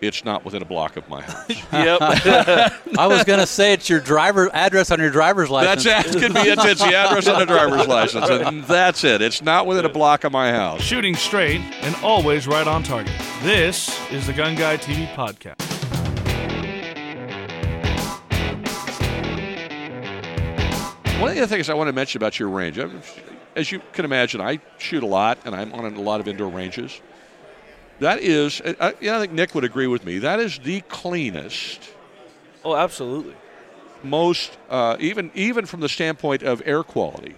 it's 0.00 0.24
not 0.24 0.44
within 0.44 0.62
a 0.62 0.64
block 0.64 0.96
of 0.96 1.08
my 1.08 1.22
house. 1.22 1.48
Yep. 1.72 2.00
I 2.98 3.06
was 3.06 3.22
going 3.22 3.38
to 3.38 3.46
say 3.46 3.72
it's 3.72 3.88
your 3.88 4.00
driver 4.00 4.50
address 4.52 4.90
on 4.90 4.98
your 4.98 5.10
driver's 5.10 5.48
license. 5.48 5.84
That's 5.84 6.08
it. 6.08 6.16
It 6.16 6.20
could 6.20 6.34
be 6.34 6.40
it's, 6.40 6.64
it's 6.64 6.80
the 6.80 6.92
address 6.92 7.28
on 7.28 7.38
the 7.38 7.46
driver's 7.46 7.86
license, 7.86 8.28
and 8.28 8.64
that's 8.64 9.04
it. 9.04 9.22
It's 9.22 9.42
not 9.42 9.68
within 9.68 9.84
a 9.84 9.88
block 9.88 10.24
of 10.24 10.32
my 10.32 10.50
house. 10.50 10.80
Shooting 10.82 11.14
straight 11.14 11.60
and 11.82 11.94
always 12.02 12.48
right 12.48 12.66
on 12.66 12.82
target. 12.82 13.12
This 13.44 13.96
is 14.10 14.26
the 14.26 14.32
Gun 14.32 14.56
Guy 14.56 14.76
TV 14.76 15.06
podcast. 15.14 15.68
One 21.20 21.28
of 21.28 21.36
the 21.36 21.42
other 21.42 21.46
things 21.54 21.68
I 21.70 21.74
want 21.74 21.86
to 21.86 21.92
mention 21.92 22.18
about 22.18 22.40
your 22.40 22.48
range, 22.48 22.76
I'm- 22.76 23.00
as 23.56 23.72
you 23.72 23.80
can 23.92 24.04
imagine, 24.04 24.40
I 24.40 24.60
shoot 24.78 25.02
a 25.02 25.06
lot, 25.06 25.38
and 25.44 25.54
I'm 25.54 25.72
on 25.72 25.84
a 25.94 26.00
lot 26.00 26.20
of 26.20 26.28
indoor 26.28 26.50
ranges. 26.50 27.00
That 27.98 28.20
is, 28.20 28.62
I, 28.64 28.94
you 29.00 29.10
know, 29.10 29.18
I 29.18 29.20
think 29.20 29.32
Nick 29.32 29.54
would 29.54 29.64
agree 29.64 29.86
with 29.86 30.04
me. 30.04 30.18
That 30.20 30.40
is 30.40 30.58
the 30.58 30.80
cleanest, 30.82 31.90
oh, 32.64 32.74
absolutely. 32.74 33.34
most, 34.02 34.56
uh, 34.70 34.96
even 35.00 35.30
even 35.34 35.66
from 35.66 35.80
the 35.80 35.88
standpoint 35.88 36.42
of 36.42 36.62
air 36.64 36.82
quality. 36.82 37.34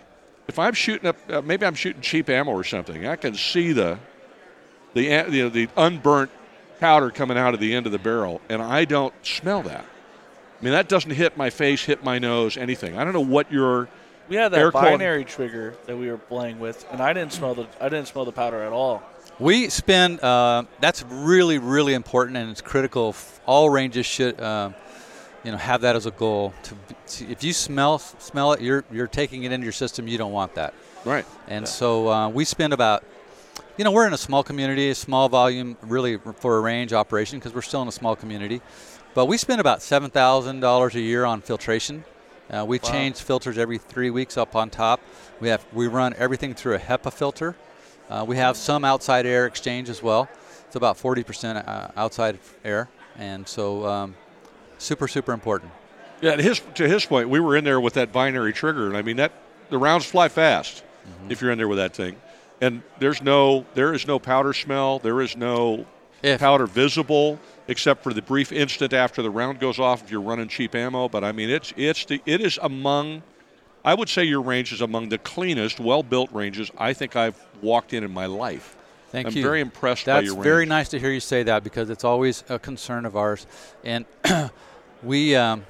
If 0.46 0.58
I'm 0.58 0.74
shooting 0.74 1.08
up, 1.08 1.16
uh, 1.28 1.42
maybe 1.42 1.66
I'm 1.66 1.74
shooting 1.74 2.02
cheap 2.02 2.28
ammo 2.28 2.52
or 2.52 2.64
something, 2.64 3.06
I 3.06 3.16
can 3.16 3.34
see 3.34 3.72
the 3.72 3.98
the 4.94 5.02
you 5.02 5.42
know, 5.44 5.48
the 5.48 5.68
unburnt 5.76 6.30
powder 6.78 7.10
coming 7.10 7.38
out 7.38 7.54
of 7.54 7.60
the 7.60 7.74
end 7.74 7.86
of 7.86 7.92
the 7.92 7.98
barrel, 7.98 8.40
and 8.48 8.62
I 8.62 8.84
don't 8.84 9.14
smell 9.24 9.62
that. 9.62 9.84
I 10.60 10.64
mean, 10.64 10.74
that 10.74 10.88
doesn't 10.88 11.10
hit 11.10 11.36
my 11.36 11.50
face, 11.50 11.84
hit 11.84 12.04
my 12.04 12.20
nose, 12.20 12.56
anything. 12.56 12.96
I 12.96 13.02
don't 13.02 13.12
know 13.14 13.20
what 13.20 13.50
your 13.50 13.88
We 14.32 14.38
had 14.38 14.50
that 14.52 14.60
Air 14.60 14.70
quality- 14.70 14.92
binary 14.96 15.24
trigger 15.26 15.74
that 15.84 15.94
we 15.94 16.10
were 16.10 16.16
playing 16.16 16.58
with, 16.58 16.86
and 16.90 17.02
I 17.02 17.12
didn't 17.12 17.34
smell 17.34 17.54
the 17.54 17.66
I 17.78 17.90
didn't 17.90 18.08
smell 18.08 18.24
the 18.24 18.32
powder 18.32 18.62
at 18.62 18.72
all. 18.72 19.02
We 19.38 19.68
spend. 19.68 20.20
Uh, 20.24 20.62
that's 20.80 21.04
really, 21.10 21.58
really 21.58 21.92
important, 21.92 22.38
and 22.38 22.50
it's 22.50 22.62
critical. 22.62 23.14
All 23.44 23.68
ranges 23.68 24.06
should, 24.06 24.40
uh, 24.40 24.70
you 25.44 25.50
know, 25.52 25.58
have 25.58 25.82
that 25.82 25.96
as 25.96 26.06
a 26.06 26.12
goal. 26.12 26.54
To, 26.62 26.74
to 27.08 27.30
if 27.30 27.44
you 27.44 27.52
smell 27.52 27.98
smell 27.98 28.54
it, 28.54 28.62
you're 28.62 28.84
you're 28.90 29.06
taking 29.06 29.44
it 29.44 29.52
into 29.52 29.64
your 29.66 29.72
system. 29.74 30.08
You 30.08 30.16
don't 30.16 30.32
want 30.32 30.54
that. 30.54 30.72
right. 31.04 31.26
And 31.46 31.68
so 31.68 32.08
uh, 32.08 32.28
we 32.30 32.46
spend 32.46 32.72
about, 32.72 33.04
you 33.76 33.84
know, 33.84 33.92
we're 33.92 34.06
in 34.06 34.14
a 34.14 34.18
small 34.28 34.42
community, 34.42 34.88
a 34.88 34.94
small 34.94 35.28
volume, 35.28 35.76
really 35.82 36.16
for 36.36 36.56
a 36.56 36.60
range 36.62 36.94
operation 36.94 37.38
because 37.38 37.52
we're 37.52 37.60
still 37.60 37.82
in 37.82 37.88
a 37.88 37.92
small 37.92 38.16
community. 38.16 38.62
But 39.12 39.26
we 39.26 39.36
spend 39.36 39.60
about 39.60 39.82
seven 39.82 40.08
thousand 40.08 40.60
dollars 40.60 40.94
a 40.94 41.00
year 41.02 41.26
on 41.26 41.42
filtration. 41.42 42.04
Uh, 42.52 42.64
we 42.66 42.78
change 42.78 43.16
filters 43.16 43.56
every 43.56 43.78
three 43.78 44.10
weeks 44.10 44.36
up 44.36 44.54
on 44.54 44.68
top. 44.68 45.00
We 45.40 45.48
have 45.48 45.64
we 45.72 45.86
run 45.86 46.14
everything 46.18 46.52
through 46.54 46.74
a 46.74 46.78
HEPA 46.78 47.12
filter. 47.12 47.56
Uh, 48.10 48.24
we 48.28 48.36
have 48.36 48.56
some 48.58 48.84
outside 48.84 49.24
air 49.24 49.46
exchange 49.46 49.88
as 49.88 50.02
well. 50.02 50.28
It's 50.66 50.76
about 50.76 50.98
40% 50.98 51.66
uh, 51.66 51.88
outside 51.96 52.38
air, 52.64 52.88
and 53.16 53.48
so 53.48 53.86
um, 53.86 54.14
super 54.76 55.08
super 55.08 55.32
important. 55.32 55.72
Yeah, 56.20 56.36
to 56.36 56.42
his 56.42 56.60
to 56.74 56.86
his 56.86 57.06
point, 57.06 57.30
we 57.30 57.40
were 57.40 57.56
in 57.56 57.64
there 57.64 57.80
with 57.80 57.94
that 57.94 58.12
binary 58.12 58.52
trigger, 58.52 58.86
and 58.86 58.96
I 58.96 59.02
mean 59.02 59.16
that 59.16 59.32
the 59.70 59.78
rounds 59.78 60.04
fly 60.04 60.28
fast 60.28 60.84
if 61.30 61.40
you're 61.40 61.50
in 61.50 61.58
there 61.58 61.68
with 61.68 61.78
that 61.78 61.94
thing, 61.94 62.16
and 62.60 62.82
there's 62.98 63.22
no 63.22 63.64
there 63.74 63.94
is 63.94 64.06
no 64.06 64.18
powder 64.18 64.52
smell, 64.52 64.98
there 64.98 65.22
is 65.22 65.36
no 65.38 65.86
If- 66.22 66.40
powder 66.40 66.66
visible 66.66 67.40
except 67.68 68.02
for 68.02 68.12
the 68.12 68.22
brief 68.22 68.52
instant 68.52 68.92
after 68.92 69.22
the 69.22 69.30
round 69.30 69.60
goes 69.60 69.78
off 69.78 70.02
if 70.02 70.10
you're 70.10 70.20
running 70.20 70.48
cheap 70.48 70.74
ammo. 70.74 71.08
But 71.08 71.24
I 71.24 71.32
mean 71.32 71.50
it's 71.50 71.72
it's 71.76 72.04
the 72.04 72.20
it 72.26 72.40
is 72.40 72.58
among, 72.62 73.22
I 73.84 73.94
would 73.94 74.08
say 74.08 74.24
your 74.24 74.42
range 74.42 74.72
is 74.72 74.80
among 74.80 75.08
the 75.08 75.18
cleanest, 75.18 75.80
well 75.80 76.02
built 76.02 76.32
ranges 76.32 76.70
I 76.78 76.92
think 76.92 77.16
I've 77.16 77.40
walked 77.60 77.92
in 77.92 78.04
in 78.04 78.12
my 78.12 78.26
life. 78.26 78.76
Thank 79.10 79.34
you. 79.34 79.42
I'm 79.42 79.46
very 79.46 79.60
impressed 79.60 80.06
by 80.06 80.14
That's 80.14 80.26
your 80.26 80.34
range. 80.36 80.44
very 80.44 80.66
nice 80.66 80.88
to 80.90 80.98
hear 80.98 81.10
you 81.10 81.20
say 81.20 81.42
that 81.42 81.62
because 81.62 81.90
it's 81.90 82.04
always 82.04 82.44
a 82.48 82.58
concern 82.58 83.04
of 83.04 83.14
ours. 83.14 83.46
And 83.84 84.06
we 85.02 85.36
um, 85.36 85.66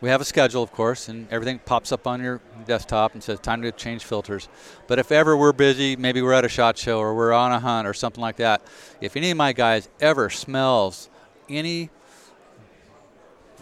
we 0.00 0.10
have 0.10 0.20
a 0.20 0.24
schedule, 0.24 0.62
of 0.62 0.72
course, 0.72 1.08
and 1.08 1.26
everything 1.30 1.58
pops 1.58 1.90
up 1.90 2.06
on 2.06 2.22
your 2.22 2.40
desktop 2.66 3.14
and 3.14 3.22
says 3.22 3.40
time 3.40 3.62
to 3.62 3.72
change 3.72 4.04
filters. 4.04 4.48
But 4.86 4.98
if 4.98 5.10
ever 5.10 5.36
we're 5.36 5.52
busy, 5.52 5.96
maybe 5.96 6.22
we're 6.22 6.34
at 6.34 6.44
a 6.44 6.48
shot 6.48 6.76
show 6.78 6.98
or 6.98 7.14
we're 7.14 7.32
on 7.32 7.50
a 7.50 7.58
hunt 7.58 7.88
or 7.88 7.94
something 7.94 8.20
like 8.20 8.36
that, 8.36 8.62
if 9.00 9.16
any 9.16 9.30
of 9.30 9.36
my 9.36 9.52
guys 9.52 9.88
ever 10.00 10.28
smells 10.30 11.08
any 11.48 11.90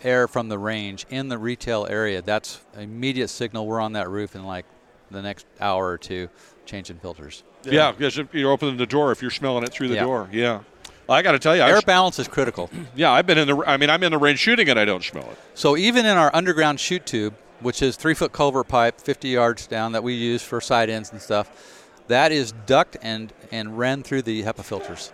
air 0.03 0.29
from 0.29 0.49
the 0.49 0.59
range 0.59 1.07
in 1.11 1.29
the 1.29 1.39
retail 1.39 1.87
area, 1.89 2.21
that's 2.23 2.61
immediate 2.79 3.29
signal 3.29 3.67
we're 3.67 3.81
on 3.81 3.93
that 3.95 4.09
roof 4.09 4.35
in 4.35 4.45
like 4.45 4.67
the 5.11 5.23
next 5.23 5.47
hour 5.61 5.89
or 5.89 5.99
two 5.99 6.29
changing 6.67 6.99
filters. 6.99 7.43
Yeah, 7.65 7.93
because 7.93 8.19
if 8.19 8.33
you're 8.35 8.51
opening 8.53 8.77
the 8.77 8.87
door 8.87 9.13
if 9.13 9.23
you're 9.23 9.31
smelling 9.31 9.65
it 9.65 9.71
through 9.71 9.89
the 9.89 9.95
Yeah. 9.95 10.03
door. 10.05 10.29
Yeah. 10.33 10.61
I 11.09 11.21
got 11.21 11.33
to 11.33 11.39
tell 11.39 11.55
you, 11.55 11.61
Air 11.63 11.77
I've, 11.79 11.87
balance 11.87 12.19
is 12.19 12.29
critical. 12.29 12.71
yeah, 12.97 13.13
I've 13.13 13.27
been 13.27 13.37
in 13.37 13.47
the. 13.47 13.57
I 13.67 13.77
mean, 13.77 13.91
I'm 13.91 14.03
in 14.03 14.11
the 14.11 14.17
range 14.19 14.39
shooting 14.39 14.69
and 14.71 14.79
I 14.79 14.87
don't 14.87 15.05
smell 15.05 15.25
it. 15.31 15.39
So 15.53 15.77
even 15.77 16.07
in 16.07 16.17
our 16.17 16.35
underground 16.35 16.81
shoot 16.81 17.05
tube, 17.05 17.35
which 17.61 17.83
is 17.83 17.97
three 17.97 18.15
foot 18.15 18.33
culvert 18.33 18.69
pipe, 18.69 18.99
50 19.01 19.29
yards 19.29 19.67
down, 19.67 19.93
that 19.93 20.03
we 20.03 20.15
use 20.15 20.43
for 20.43 20.63
side 20.63 20.89
ends 20.89 21.13
and 21.13 21.21
stuff, 21.21 21.93
that 22.09 22.33
is 22.33 22.53
ducked 22.67 22.97
and 23.03 23.33
and 23.53 23.79
ran 23.79 24.03
through 24.03 24.23
the 24.23 24.43
HEPA 24.45 24.65
filters. 24.65 25.13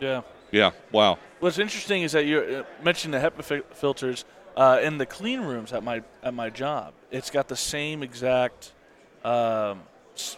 Yeah. 0.00 0.22
Yeah. 0.50 0.72
Wow. 0.92 1.18
What's 1.40 1.58
interesting 1.58 2.02
is 2.02 2.12
that 2.12 2.24
you 2.24 2.40
uh, 2.40 2.82
mentioned 2.82 3.14
the 3.14 3.18
HEPA 3.18 3.44
fi- 3.44 3.74
filters 3.74 4.24
uh, 4.56 4.80
in 4.82 4.98
the 4.98 5.06
clean 5.06 5.40
rooms 5.40 5.72
at 5.72 5.84
my 5.84 6.02
at 6.22 6.34
my 6.34 6.50
job. 6.50 6.92
It's 7.10 7.30
got 7.30 7.48
the 7.48 7.56
same 7.56 8.02
exact. 8.02 8.72
Um, 9.24 9.82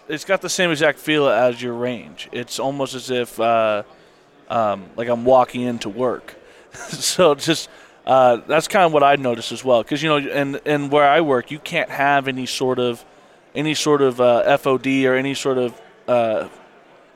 it's 0.08 0.24
got 0.24 0.42
the 0.42 0.50
same 0.50 0.70
exact 0.70 0.98
feel 0.98 1.26
as 1.28 1.62
your 1.62 1.72
range. 1.72 2.28
It's 2.32 2.58
almost 2.58 2.94
as 2.94 3.10
if 3.10 3.40
uh, 3.40 3.82
um, 4.50 4.90
like 4.96 5.08
I'm 5.08 5.24
walking 5.24 5.62
into 5.62 5.88
work. 5.88 6.36
so 6.74 7.34
just 7.34 7.70
uh, 8.06 8.36
that's 8.46 8.68
kind 8.68 8.84
of 8.84 8.92
what 8.92 9.02
I 9.02 9.16
noticed 9.16 9.52
as 9.52 9.64
well. 9.64 9.82
Because 9.82 10.02
you 10.02 10.08
know, 10.08 10.18
and 10.18 10.60
and 10.66 10.90
where 10.92 11.08
I 11.08 11.22
work, 11.22 11.50
you 11.50 11.58
can't 11.58 11.90
have 11.90 12.28
any 12.28 12.46
sort 12.46 12.78
of 12.78 13.04
any 13.54 13.74
sort 13.74 14.02
of 14.02 14.20
uh, 14.20 14.58
FOD 14.58 15.04
or 15.06 15.14
any 15.14 15.34
sort 15.34 15.58
of 15.58 15.80
uh, 16.06 16.48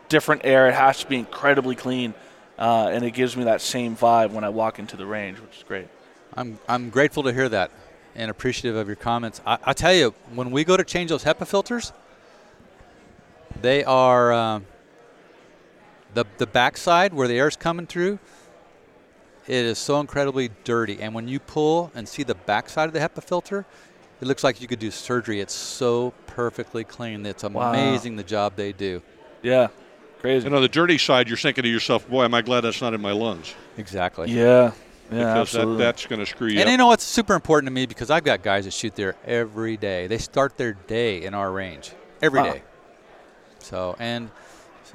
different 0.09 0.43
air. 0.45 0.69
It 0.69 0.75
has 0.75 1.01
to 1.01 1.07
be 1.07 1.17
incredibly 1.17 1.75
clean, 1.75 2.15
uh, 2.59 2.89
and 2.93 3.05
it 3.05 3.13
gives 3.13 3.37
me 3.37 3.45
that 3.45 3.61
same 3.61 3.97
vibe 3.97 4.31
when 4.31 4.45
I 4.45 4.49
walk 4.49 4.79
into 4.79 4.97
the 4.97 5.07
range, 5.07 5.39
which 5.41 5.57
is 5.59 5.63
great. 5.63 5.89
I'm 6.37 6.59
I'm 6.69 6.91
grateful 6.91 7.23
to 7.25 7.33
hear 7.33 7.49
that 7.49 7.71
and 8.17 8.31
appreciative 8.31 8.77
of 8.77 8.87
your 8.87 8.97
comments. 8.97 9.41
I, 9.47 9.59
I 9.65 9.73
tell 9.73 9.93
you, 9.95 10.15
when 10.35 10.51
we 10.51 10.65
go 10.65 10.77
to 10.77 10.85
change 10.85 11.11
those 11.11 11.25
HEPA 11.25 11.47
filters, 11.47 11.93
they 13.61 13.85
are 13.85 14.33
um, 14.33 14.67
the 16.15 16.25
the 16.39 16.47
backside 16.47 17.13
where 17.15 17.29
the 17.29 17.39
air 17.39 17.49
is 17.49 17.57
coming 17.57 17.87
through. 17.87 18.19
It 19.47 19.67
is 19.67 19.79
so 19.79 20.01
incredibly 20.01 20.51
dirty, 20.65 21.03
and 21.03 21.15
when 21.15 21.29
you 21.29 21.39
pull 21.39 21.93
and 21.95 22.09
see 22.09 22.23
the 22.23 22.35
backside 22.35 22.87
of 22.89 22.95
the 22.95 23.01
HEPA 23.01 23.23
filter, 23.23 23.67
it 24.21 24.27
looks 24.27 24.43
like 24.43 24.63
you 24.63 24.67
could 24.67 24.79
do 24.79 24.91
surgery. 24.91 25.41
It's 25.41 25.53
so 25.53 26.15
perfectly 26.27 26.83
clean. 26.83 27.27
It's 27.27 27.43
Wow. 27.45 27.69
amazing 27.69 28.17
the 28.17 28.23
job 28.23 28.55
they 28.57 28.73
do. 28.73 29.03
Yeah, 29.43 29.69
crazy. 30.25 30.47
And 30.47 30.55
on 30.55 30.63
the 30.63 30.69
dirty 30.69 30.99
side, 30.99 31.29
you're 31.29 31.37
thinking 31.37 31.63
to 31.65 31.69
yourself, 31.69 32.09
"Boy, 32.09 32.25
am 32.25 32.35
I 32.35 32.43
glad 32.43 32.63
that's 32.63 32.81
not 32.81 32.95
in 32.95 33.01
my 33.01 33.13
lungs." 33.13 33.55
Exactly. 33.77 34.31
yeah, 34.31 34.43
yeah, 34.43 34.71
because 35.11 35.11
that, 35.11 35.39
absolutely. 35.39 35.77
that's 35.85 36.07
going 36.07 36.19
to 36.21 36.27
screw 36.27 36.49
you 36.49 36.61
And 36.61 36.69
up. 36.69 36.71
you 36.73 36.77
know 36.79 36.87
what's 36.87 37.05
super 37.05 37.35
important 37.35 37.67
to 37.69 37.73
me 37.73 37.87
because 37.87 38.11
I've 38.11 38.25
got 38.25 38.43
guys 38.43 38.65
that 38.65 38.73
shoot 38.73 38.95
there 38.95 39.17
every 39.27 39.77
day. 39.77 40.07
They 40.07 40.19
start 40.19 40.57
their 40.57 40.73
day 40.73 41.25
in 41.25 41.35
our 41.35 41.51
range 41.53 41.93
every 42.23 42.43
day. 42.43 42.59
Wow. 42.59 42.63
So 43.59 43.97
and 43.99 44.31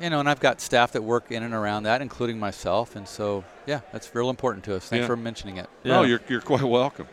you 0.02 0.10
know, 0.10 0.20
and 0.22 0.30
I've 0.30 0.40
got 0.40 0.62
staff 0.62 0.94
that 0.94 1.04
work 1.04 1.32
in 1.32 1.44
and 1.44 1.54
around 1.54 1.84
that, 1.84 2.02
including 2.02 2.40
myself. 2.40 2.96
And 2.96 3.08
so 3.08 3.44
yeah, 3.68 3.82
that's 3.92 4.14
real 4.16 4.30
important 4.30 4.64
to 4.66 4.76
us. 4.76 4.88
Thanks 4.88 5.04
Yeah. 5.04 5.08
for 5.08 5.18
mentioning 5.18 5.58
it. 5.58 5.68
Oh, 5.86 6.04
you're, 6.04 6.22
you're 6.28 6.42
quite 6.42 6.64
welcome. 6.64 7.08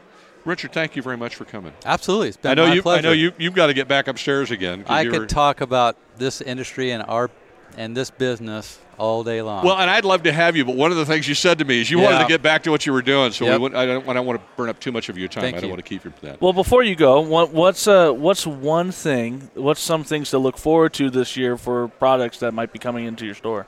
Richard, 0.45 0.73
thank 0.73 0.95
you 0.95 1.03
very 1.03 1.17
much 1.17 1.35
for 1.35 1.45
coming. 1.45 1.73
Absolutely, 1.85 2.29
it's 2.29 2.37
been 2.37 2.53
I 2.53 2.55
know 2.55 2.69
my 2.69 2.75
you. 2.75 2.83
pleasure. 2.83 2.99
I 2.99 3.11
know 3.11 3.13
you. 3.13 3.33
You've 3.37 3.55
got 3.55 3.67
to 3.67 3.75
get 3.75 3.89
back 3.89 4.07
upstairs 4.07 4.53
again. 4.53 4.85
I 4.87 5.01
you 5.01 5.11
could 5.11 5.21
were- 5.23 5.27
talk 5.27 5.61
about 5.61 5.97
this 6.19 6.41
industry 6.41 6.93
and 6.93 7.03
our 7.03 7.29
and 7.77 7.97
this 7.97 8.11
business 8.11 8.79
all 8.99 9.23
day 9.23 9.43
long. 9.43 9.65
Well, 9.65 9.77
and 9.77 9.91
I'd 9.91 10.05
love 10.07 10.23
to 10.23 10.33
have 10.33 10.57
you, 10.57 10.65
but 10.65 10.75
one 10.77 10.91
of 10.91 10.97
the 10.97 11.05
things 11.05 11.29
you 11.29 11.35
said 11.35 11.59
to 11.59 11.65
me 11.67 11.83
is 11.83 11.91
you 11.91 11.99
wanted 11.99 12.21
to 12.21 12.27
get 12.29 12.43
back 12.43 12.63
to 12.63 12.71
what 12.71 12.87
you 12.87 12.93
were 12.95 13.03
doing. 13.03 13.31
So 13.33 13.45
Yep. 13.45 13.61
wouldn't, 13.61 13.79
I, 13.79 13.85
don't, 13.85 14.09
I 14.09 14.13
don't 14.15 14.25
want 14.27 14.41
to 14.41 14.47
burn 14.57 14.69
up 14.71 14.81
too 14.81 14.91
much 14.93 15.09
of 15.11 15.19
your 15.19 15.29
time. 15.29 15.43
Thank 15.43 15.57
I 15.57 15.61
don't 15.61 15.69
you. 15.69 15.73
want 15.75 15.85
to 15.85 15.89
keep 15.89 16.05
you 16.05 16.11
from 16.11 16.29
that. 16.29 16.41
well, 16.41 16.55
before 16.55 16.83
you 16.83 16.97
go, 16.97 17.21
what, 17.21 17.51
what's 17.53 17.87
uh, 17.87 18.11
what's 18.13 18.47
one 18.47 18.91
thing? 18.93 19.51
What's 19.55 19.81
some 19.83 20.03
things 20.05 20.31
to 20.31 20.39
look 20.39 20.57
forward 20.57 20.95
to 20.95 21.11
this 21.11 21.37
year 21.37 21.59
for 21.59 21.89
products 21.89 22.39
that 22.39 22.53
might 22.53 22.73
be 22.73 22.79
coming 22.79 23.05
into 23.05 23.27
your 23.27 23.35
store? 23.35 23.67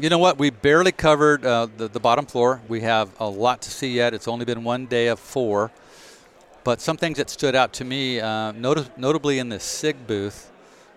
You 0.00 0.08
know 0.08 0.18
what? 0.18 0.36
We 0.36 0.50
barely 0.50 0.90
covered 0.90 1.46
uh, 1.46 1.68
the, 1.76 1.86
the 1.86 2.00
bottom 2.00 2.26
floor. 2.26 2.60
We 2.66 2.80
have 2.80 3.08
a 3.20 3.28
lot 3.28 3.62
to 3.62 3.70
see 3.70 3.92
yet. 3.94 4.14
It's 4.14 4.26
only 4.26 4.44
been 4.44 4.64
one 4.64 4.86
day 4.86 5.06
of 5.06 5.20
four. 5.20 5.70
But 6.64 6.80
some 6.80 6.96
things 6.96 7.18
that 7.18 7.30
stood 7.30 7.54
out 7.54 7.72
to 7.74 7.84
me, 7.84 8.18
uh, 8.18 8.50
noti- 8.50 8.90
notably 8.96 9.38
in 9.38 9.48
the 9.48 9.60
SIG 9.60 10.08
booth, 10.08 10.50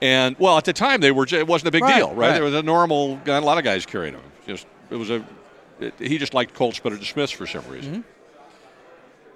and 0.00 0.36
well, 0.38 0.56
at 0.58 0.64
the 0.64 0.72
time 0.72 1.00
they 1.00 1.10
were, 1.12 1.26
ju- 1.26 1.38
it 1.38 1.46
wasn't 1.46 1.68
a 1.68 1.72
big 1.72 1.82
Right, 1.82 1.96
deal, 1.96 2.08
right? 2.10 2.16
right. 2.28 2.32
There 2.34 2.44
was 2.44 2.54
a 2.54 2.62
normal 2.62 3.16
gun. 3.18 3.42
A 3.42 3.46
lot 3.46 3.58
of 3.58 3.64
guys 3.64 3.84
carried 3.86 4.14
them. 4.14 4.22
Just 4.46 4.66
it 4.90 4.96
was 4.96 5.10
a, 5.10 5.24
it, 5.80 5.94
he 5.98 6.18
just 6.18 6.34
liked 6.34 6.54
Colts 6.54 6.78
better 6.80 6.96
than 6.96 7.04
Smiths 7.04 7.32
for 7.32 7.46
some 7.46 7.66
reason. 7.68 7.92
Mm-hmm. 7.92 8.00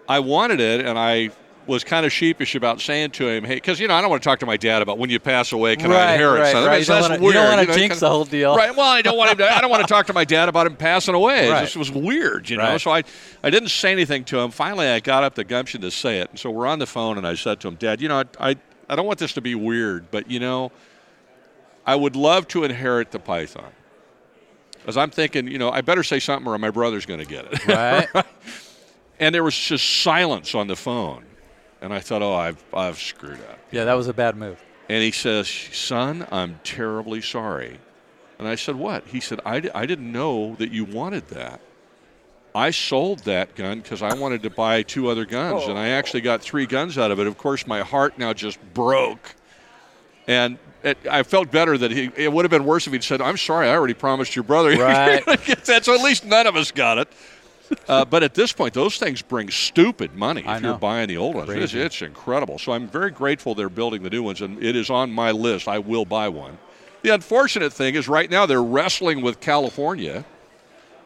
I 0.08 0.20
wanted 0.20 0.60
it, 0.60 0.84
and 0.84 0.98
I 0.98 1.30
was 1.66 1.82
kind 1.82 2.04
of 2.04 2.12
sheepish 2.12 2.54
about 2.54 2.78
saying 2.80 3.10
to 3.12 3.26
him, 3.26 3.42
"Hey, 3.42 3.54
because 3.54 3.80
you 3.80 3.88
know 3.88 3.94
I 3.94 4.02
don't 4.02 4.10
want 4.10 4.22
to 4.22 4.28
talk 4.28 4.40
to 4.40 4.46
my 4.46 4.58
dad 4.58 4.82
about 4.82 4.98
when 4.98 5.08
you 5.08 5.18
pass 5.18 5.52
away, 5.52 5.76
can 5.76 5.90
I 5.90 6.12
inherit 6.12 6.40
right, 6.40 6.52
something? 6.52 6.68
right. 6.68 6.86
That's, 6.86 7.08
wanna- 7.08 7.24
you 7.24 7.32
don't 7.32 7.48
wanna 7.48 7.62
you 7.62 7.68
jinx 7.68 7.78
kinda- 7.80 8.00
the 8.00 8.10
whole 8.10 8.24
deal. 8.26 8.54
right? 8.54 8.76
Well, 8.76 8.86
I 8.86 9.00
don't 9.00 9.16
want 9.16 9.30
him. 9.30 9.38
To, 9.38 9.50
I 9.50 9.62
don't 9.62 9.70
want 9.70 9.82
to 9.82 9.88
talk 9.88 10.06
to 10.08 10.12
my 10.12 10.24
dad 10.24 10.50
about 10.50 10.66
him 10.66 10.76
passing 10.76 11.14
away. 11.14 11.48
Right. 11.48 11.62
It 11.62 11.64
just 11.64 11.76
was 11.76 11.90
weird, 11.90 12.50
you 12.50 12.58
know. 12.58 12.64
Right. 12.64 12.80
So 12.80 12.90
I, 12.90 13.02
I 13.42 13.48
didn't 13.48 13.70
say 13.70 13.92
anything 13.92 14.24
to 14.24 14.38
him. 14.40 14.50
Finally, 14.50 14.88
I 14.88 15.00
got 15.00 15.24
up 15.24 15.34
the 15.36 15.44
gumption 15.44 15.80
to 15.80 15.90
say 15.90 16.18
it, 16.18 16.28
and 16.30 16.38
so 16.38 16.50
we're 16.50 16.66
on 16.66 16.78
the 16.80 16.86
phone, 16.86 17.16
and 17.16 17.26
I 17.26 17.34
said 17.34 17.60
to 17.60 17.68
him, 17.68 17.76
"Dad, 17.76 18.02
you 18.02 18.08
know, 18.08 18.18
I, 18.38 18.50
I, 18.50 18.56
I 18.90 18.96
don't 18.96 19.06
want 19.06 19.18
this 19.18 19.32
to 19.32 19.40
be 19.40 19.54
weird, 19.54 20.10
but 20.10 20.30
you 20.30 20.40
know, 20.40 20.70
I 21.86 21.94
would 21.96 22.14
love 22.14 22.46
to 22.48 22.64
inherit 22.64 23.10
the 23.10 23.18
python." 23.18 23.72
As 24.86 24.98
I'm 24.98 25.08
thinking, 25.08 25.48
you 25.48 25.56
know, 25.56 25.70
I 25.70 25.80
better 25.80 26.02
say 26.02 26.20
something 26.20 26.46
or 26.46 26.58
my 26.58 26.68
brother's 26.68 27.06
going 27.06 27.20
to 27.20 27.24
get 27.26 27.46
it. 27.50 27.66
Right? 28.14 28.26
And 29.20 29.34
there 29.34 29.44
was 29.44 29.56
just 29.56 30.02
silence 30.02 30.54
on 30.54 30.66
the 30.66 30.76
phone. 30.76 31.24
And 31.80 31.92
I 31.92 32.00
thought, 32.00 32.22
oh, 32.22 32.34
I've, 32.34 32.62
I've 32.72 32.98
screwed 32.98 33.40
up. 33.40 33.58
yeah, 33.70 33.84
that 33.84 33.94
was 33.94 34.08
a 34.08 34.14
bad 34.14 34.36
move. 34.36 34.62
And 34.88 35.02
he 35.02 35.10
says, 35.12 35.48
son, 35.48 36.26
I'm 36.30 36.60
terribly 36.64 37.20
sorry. 37.20 37.78
And 38.38 38.48
I 38.48 38.54
said, 38.54 38.76
what? 38.76 39.06
He 39.06 39.20
said, 39.20 39.40
I, 39.44 39.70
I 39.74 39.86
didn't 39.86 40.10
know 40.10 40.54
that 40.56 40.70
you 40.70 40.84
wanted 40.84 41.28
that. 41.28 41.60
I 42.54 42.70
sold 42.70 43.20
that 43.20 43.54
gun 43.56 43.80
because 43.80 44.00
I 44.02 44.14
wanted 44.14 44.42
to 44.44 44.50
buy 44.50 44.82
two 44.82 45.08
other 45.08 45.24
guns, 45.24 45.64
and 45.64 45.76
I 45.76 45.88
actually 45.88 46.20
got 46.20 46.40
three 46.40 46.66
guns 46.66 46.96
out 46.96 47.10
of 47.10 47.18
it. 47.18 47.26
Of 47.26 47.36
course, 47.36 47.66
my 47.66 47.80
heart 47.80 48.16
now 48.16 48.32
just 48.32 48.58
broke. 48.72 49.34
And 50.28 50.58
it, 50.84 50.96
I 51.10 51.24
felt 51.24 51.50
better 51.50 51.76
that 51.76 51.90
he. 51.90 52.12
It 52.14 52.32
would 52.32 52.44
have 52.44 52.50
been 52.50 52.64
worse 52.64 52.86
if 52.86 52.92
he'd 52.92 53.02
said, 53.02 53.20
"I'm 53.20 53.36
sorry, 53.36 53.68
I 53.68 53.74
already 53.74 53.94
promised 53.94 54.36
your 54.36 54.44
brother." 54.44 54.70
Right. 54.78 55.24
gonna 55.26 55.36
get 55.38 55.64
that." 55.64 55.84
So 55.84 55.94
at 55.94 56.00
least 56.02 56.24
none 56.26 56.46
of 56.46 56.54
us 56.54 56.70
got 56.70 56.98
it. 56.98 57.08
Uh, 57.88 58.04
but 58.04 58.22
at 58.22 58.34
this 58.34 58.52
point, 58.52 58.74
those 58.74 58.96
things 58.98 59.22
bring 59.22 59.50
stupid 59.50 60.14
money 60.14 60.42
if 60.46 60.62
you're 60.62 60.78
buying 60.78 61.08
the 61.08 61.16
old 61.16 61.34
ones. 61.34 61.48
It's, 61.50 61.74
it's 61.74 62.02
incredible. 62.02 62.58
So 62.58 62.72
I'm 62.72 62.88
very 62.88 63.10
grateful 63.10 63.54
they're 63.54 63.68
building 63.68 64.02
the 64.02 64.10
new 64.10 64.22
ones, 64.22 64.40
and 64.40 64.62
it 64.62 64.76
is 64.76 64.90
on 64.90 65.10
my 65.12 65.30
list. 65.30 65.68
I 65.68 65.78
will 65.78 66.04
buy 66.04 66.28
one. 66.28 66.58
The 67.02 67.10
unfortunate 67.10 67.72
thing 67.72 67.94
is, 67.94 68.08
right 68.08 68.30
now 68.30 68.46
they're 68.46 68.62
wrestling 68.62 69.20
with 69.20 69.40
California 69.40 70.24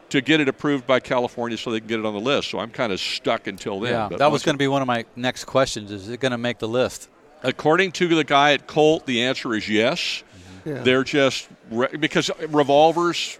to 0.09 0.21
get 0.21 0.39
it 0.39 0.47
approved 0.47 0.87
by 0.87 0.99
California 0.99 1.57
so 1.57 1.71
they 1.71 1.79
can 1.79 1.87
get 1.87 1.99
it 1.99 2.05
on 2.05 2.13
the 2.13 2.19
list. 2.19 2.49
So 2.49 2.59
I'm 2.59 2.71
kind 2.71 2.91
of 2.91 2.99
stuck 2.99 3.47
until 3.47 3.79
then. 3.79 3.93
Yeah, 3.93 4.07
But 4.09 4.19
that 4.19 4.31
was 4.31 4.43
going 4.43 4.55
to 4.55 4.59
be 4.59 4.67
one 4.67 4.81
of 4.81 4.87
my 4.87 5.05
next 5.15 5.45
questions. 5.45 5.91
Is 5.91 6.09
it 6.09 6.19
going 6.19 6.31
to 6.31 6.37
make 6.37 6.59
the 6.59 6.67
list? 6.67 7.09
According 7.43 7.91
to 7.93 8.07
the 8.15 8.23
guy 8.23 8.53
at 8.53 8.67
Colt, 8.67 9.05
the 9.05 9.23
answer 9.23 9.53
is 9.53 9.69
yes. 9.69 10.23
Yeah. 10.65 10.81
They're 10.83 11.03
just 11.03 11.47
re- 11.69 11.95
because 11.97 12.31
revolvers. 12.49 13.39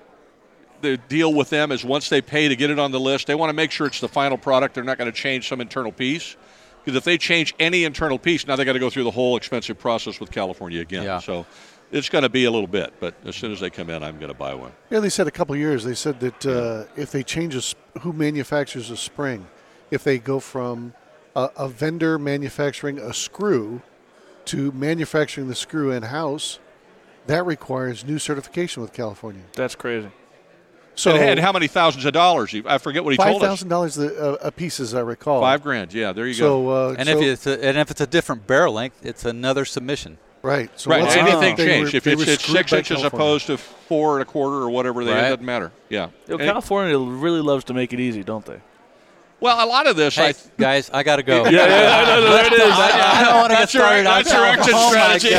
The 0.81 0.97
deal 0.97 1.33
with 1.33 1.49
them 1.49 1.71
is 1.71 1.83
once 1.83 2.09
they 2.09 2.21
pay 2.21 2.47
to 2.47 2.55
get 2.55 2.69
it 2.69 2.79
on 2.79 2.91
the 2.91 2.99
list, 2.99 3.27
they 3.27 3.35
want 3.35 3.49
to 3.49 3.53
make 3.53 3.71
sure 3.71 3.87
it's 3.87 3.99
the 3.99 4.07
final 4.07 4.37
product. 4.37 4.75
They're 4.75 4.83
not 4.83 4.97
going 4.97 5.11
to 5.11 5.17
change 5.17 5.47
some 5.47 5.61
internal 5.61 5.91
piece 5.91 6.37
because 6.83 6.95
if 6.95 7.03
they 7.03 7.17
change 7.17 7.53
any 7.59 7.83
internal 7.83 8.17
piece, 8.17 8.47
now 8.47 8.55
they 8.55 8.65
got 8.65 8.73
to 8.73 8.79
go 8.79 8.89
through 8.89 9.03
the 9.03 9.11
whole 9.11 9.37
expensive 9.37 9.77
process 9.77 10.19
with 10.19 10.31
California 10.31 10.81
again. 10.81 11.03
Yeah. 11.03 11.19
So 11.19 11.45
it's 11.91 12.09
going 12.09 12.21
to 12.21 12.29
be 12.29 12.45
a 12.45 12.51
little 12.51 12.67
bit, 12.67 12.93
but 12.99 13.15
as 13.25 13.35
soon 13.35 13.51
as 13.51 13.59
they 13.59 13.69
come 13.69 13.89
in, 13.89 14.03
I'm 14.03 14.17
going 14.17 14.31
to 14.31 14.37
buy 14.37 14.53
one. 14.53 14.71
Yeah, 14.89 14.99
they 14.99 15.09
said 15.09 15.27
a 15.27 15.31
couple 15.31 15.53
of 15.53 15.59
years. 15.59 15.83
They 15.83 15.95
said 15.95 16.19
that 16.21 16.45
uh, 16.45 16.85
if 16.95 17.11
they 17.11 17.23
change 17.23 17.55
a, 17.55 17.61
sp- 17.61 17.77
who 18.01 18.13
manufactures 18.13 18.89
a 18.89 18.97
spring, 18.97 19.47
if 19.91 20.03
they 20.03 20.19
go 20.19 20.39
from 20.39 20.93
a, 21.35 21.49
a 21.57 21.67
vendor 21.67 22.17
manufacturing 22.17 22.99
a 22.99 23.13
screw 23.13 23.81
to 24.45 24.71
manufacturing 24.71 25.47
the 25.47 25.55
screw 25.55 25.91
in 25.91 26.03
house, 26.03 26.59
that 27.27 27.45
requires 27.45 28.05
new 28.05 28.17
certification 28.17 28.81
with 28.81 28.93
California. 28.93 29.43
That's 29.53 29.75
crazy. 29.75 30.09
So 30.95 31.11
and, 31.11 31.21
and 31.31 31.39
how 31.39 31.51
many 31.53 31.67
thousands 31.67 32.05
of 32.05 32.13
dollars? 32.13 32.53
I 32.65 32.77
forget 32.77 33.03
what 33.03 33.11
he 33.11 33.17
five 33.17 33.27
told 33.31 33.43
us. 33.43 33.47
thousand 33.47 33.69
dollars 33.69 33.97
a, 33.97 34.37
a 34.41 34.51
piece, 34.51 34.79
as 34.79 34.93
I 34.93 34.99
recall. 35.01 35.39
Five 35.41 35.63
grand. 35.63 35.93
Yeah, 35.93 36.11
there 36.11 36.27
you 36.27 36.33
go. 36.33 36.37
So 36.39 36.69
uh, 36.69 36.95
And 36.97 37.07
so- 37.07 37.17
if 37.17 37.23
it's 37.23 37.47
a, 37.47 37.63
and 37.65 37.77
if 37.77 37.89
it's 37.91 38.01
a 38.01 38.07
different 38.07 38.45
barrel 38.47 38.73
length, 38.73 39.05
it's 39.05 39.23
another 39.25 39.63
submission. 39.65 40.17
right, 40.41 40.69
so 40.79 40.89
Right, 40.91 41.01
once 41.01 41.15
anything 41.15 41.53
again, 41.53 41.67
changed. 41.67 41.93
were- 41.93 41.97
if 41.97 42.07
it's, 42.07 42.21
it's 42.27 42.45
six 42.45 42.73
inches 42.73 42.97
California. 42.97 43.07
opposed 43.25 43.47
to 43.47 43.57
four 43.57 44.15
and 44.19 44.21
a 44.21 44.25
quarter 44.25 44.57
or 44.57 44.69
whatever, 44.69 45.03
they, 45.05 45.11
it 45.11 45.29
doesn't 45.29 45.41
matter. 45.45 45.71
Yeah. 45.89 46.09
You 46.27 46.37
know, 46.37 46.45
California 46.45 46.97
really 46.97 47.41
loves 47.41 47.63
to 47.65 47.73
make 47.73 47.93
it 47.93 47.99
easy, 47.99 48.23
don't 48.23 48.45
they? 48.45 48.59
Well, 49.41 49.65
a 49.65 49.67
lot 49.67 49.87
of 49.87 49.95
this, 49.95 50.17
I 50.17 50.27
Hey, 50.31 50.33
guys, 50.57 50.89
I 50.93 51.03
got 51.03 51.15
to 51.17 51.23
go. 51.23 51.43
Yeah, 51.49 51.65
yeah, 51.65 51.97
I 51.97 52.05
know, 52.05 52.29
there 52.29 52.45
it 52.47 52.53
is. 52.53 52.59
I, 52.61 53.19
I 53.19 53.23
don't 53.23 53.35
want 53.35 53.49
to 53.51 53.53
get 53.55 53.59
That's 53.59 53.73
your- 53.73 53.83
started. 53.83 54.05
that's 54.05 54.29
your 54.31 54.41
Cal- 54.43 54.53
exit 54.53 54.73
oh 54.75 54.89
strategy. 54.89 55.35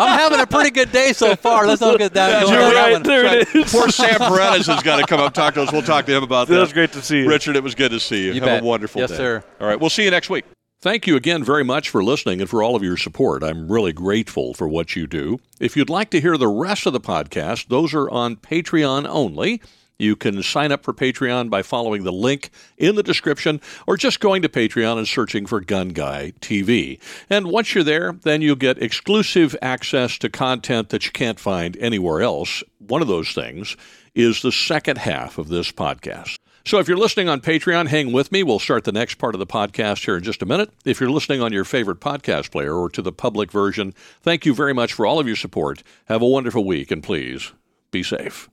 I'm 0.00 0.18
having 0.18 0.40
a 0.40 0.46
pretty 0.46 0.70
good 0.70 0.90
day 0.92 1.12
so 1.12 1.36
far. 1.36 1.66
Let's 1.66 1.80
not 1.80 1.98
get 1.98 2.14
that. 2.14 2.42
You're 2.48 2.50
going 2.58 2.64
on 2.66 2.74
that 2.74 2.82
right. 2.82 2.92
one. 2.92 3.02
There 3.02 3.24
it 3.40 3.54
is. 3.54 3.72
Poor 3.72 3.88
Sam 3.88 4.18
Perez 4.18 4.66
has 4.66 4.82
got 4.82 4.98
to 5.00 5.06
come 5.06 5.20
up 5.20 5.34
talk 5.34 5.54
to 5.54 5.62
us. 5.62 5.72
We'll 5.72 5.82
talk 5.82 6.06
to 6.06 6.16
him 6.16 6.22
about 6.22 6.48
that. 6.48 6.54
That 6.54 6.60
was 6.60 6.72
great 6.72 6.92
to 6.92 7.02
see 7.02 7.20
you. 7.20 7.28
Richard, 7.28 7.56
it 7.56 7.62
was 7.62 7.74
good 7.74 7.90
to 7.92 8.00
see 8.00 8.22
you. 8.24 8.28
You 8.32 8.40
Have 8.40 8.44
bet. 8.44 8.62
a 8.62 8.66
wonderful 8.66 9.00
Yes, 9.00 9.10
day. 9.10 9.16
sir. 9.16 9.44
All 9.60 9.66
right, 9.66 9.78
we'll 9.78 9.90
see 9.90 10.04
you 10.04 10.10
next 10.10 10.30
week. 10.30 10.44
Thank 10.80 11.06
you 11.06 11.16
again 11.16 11.42
very 11.42 11.64
much 11.64 11.88
for 11.88 12.04
listening 12.04 12.42
and 12.42 12.50
for 12.50 12.62
all 12.62 12.76
of 12.76 12.82
your 12.82 12.98
support. 12.98 13.42
I'm 13.42 13.72
really 13.72 13.92
grateful 13.94 14.52
for 14.52 14.68
what 14.68 14.94
you 14.94 15.06
do. 15.06 15.38
If 15.58 15.76
you'd 15.78 15.88
like 15.88 16.10
to 16.10 16.20
hear 16.20 16.36
the 16.36 16.48
rest 16.48 16.84
of 16.86 16.92
the 16.92 17.00
podcast, 17.00 17.68
those 17.68 17.94
are 17.94 18.10
on 18.10 18.36
Patreon 18.36 19.06
only. 19.08 19.62
You 19.98 20.16
can 20.16 20.42
sign 20.42 20.72
up 20.72 20.84
for 20.84 20.92
Patreon 20.92 21.50
by 21.50 21.62
following 21.62 22.02
the 22.02 22.12
link 22.12 22.50
in 22.76 22.96
the 22.96 23.02
description 23.02 23.60
or 23.86 23.96
just 23.96 24.20
going 24.20 24.42
to 24.42 24.48
Patreon 24.48 24.98
and 24.98 25.06
searching 25.06 25.46
for 25.46 25.60
Gun 25.60 25.90
Guy 25.90 26.32
TV. 26.40 26.98
And 27.30 27.46
once 27.46 27.74
you're 27.74 27.84
there, 27.84 28.12
then 28.12 28.42
you'll 28.42 28.56
get 28.56 28.82
exclusive 28.82 29.56
access 29.62 30.18
to 30.18 30.28
content 30.28 30.88
that 30.88 31.06
you 31.06 31.12
can't 31.12 31.38
find 31.38 31.76
anywhere 31.76 32.22
else. 32.22 32.64
One 32.78 33.02
of 33.02 33.08
those 33.08 33.32
things 33.32 33.76
is 34.14 34.42
the 34.42 34.52
second 34.52 34.98
half 34.98 35.38
of 35.38 35.48
this 35.48 35.70
podcast. 35.70 36.36
So 36.66 36.78
if 36.78 36.88
you're 36.88 36.96
listening 36.96 37.28
on 37.28 37.40
Patreon, 37.40 37.88
hang 37.88 38.10
with 38.10 38.32
me. 38.32 38.42
We'll 38.42 38.58
start 38.58 38.84
the 38.84 38.92
next 38.92 39.16
part 39.16 39.34
of 39.34 39.38
the 39.38 39.46
podcast 39.46 40.04
here 40.04 40.16
in 40.16 40.24
just 40.24 40.42
a 40.42 40.46
minute. 40.46 40.70
If 40.84 40.98
you're 40.98 41.10
listening 41.10 41.42
on 41.42 41.52
your 41.52 41.64
favorite 41.64 42.00
podcast 42.00 42.50
player 42.50 42.74
or 42.74 42.88
to 42.90 43.02
the 43.02 43.12
public 43.12 43.52
version, 43.52 43.92
thank 44.22 44.46
you 44.46 44.54
very 44.54 44.72
much 44.72 44.94
for 44.94 45.04
all 45.04 45.20
of 45.20 45.26
your 45.26 45.36
support. 45.36 45.82
Have 46.06 46.22
a 46.22 46.26
wonderful 46.26 46.64
week, 46.64 46.90
and 46.90 47.02
please 47.02 47.52
be 47.90 48.02
safe. 48.02 48.48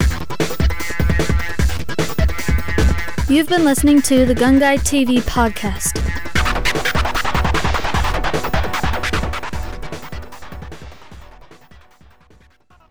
You've 3.31 3.47
been 3.47 3.63
listening 3.63 4.01
to 4.01 4.25
the 4.25 4.35
Gun 4.35 4.59
Guy 4.59 4.75
TV 4.75 5.21
podcast. 5.21 6.30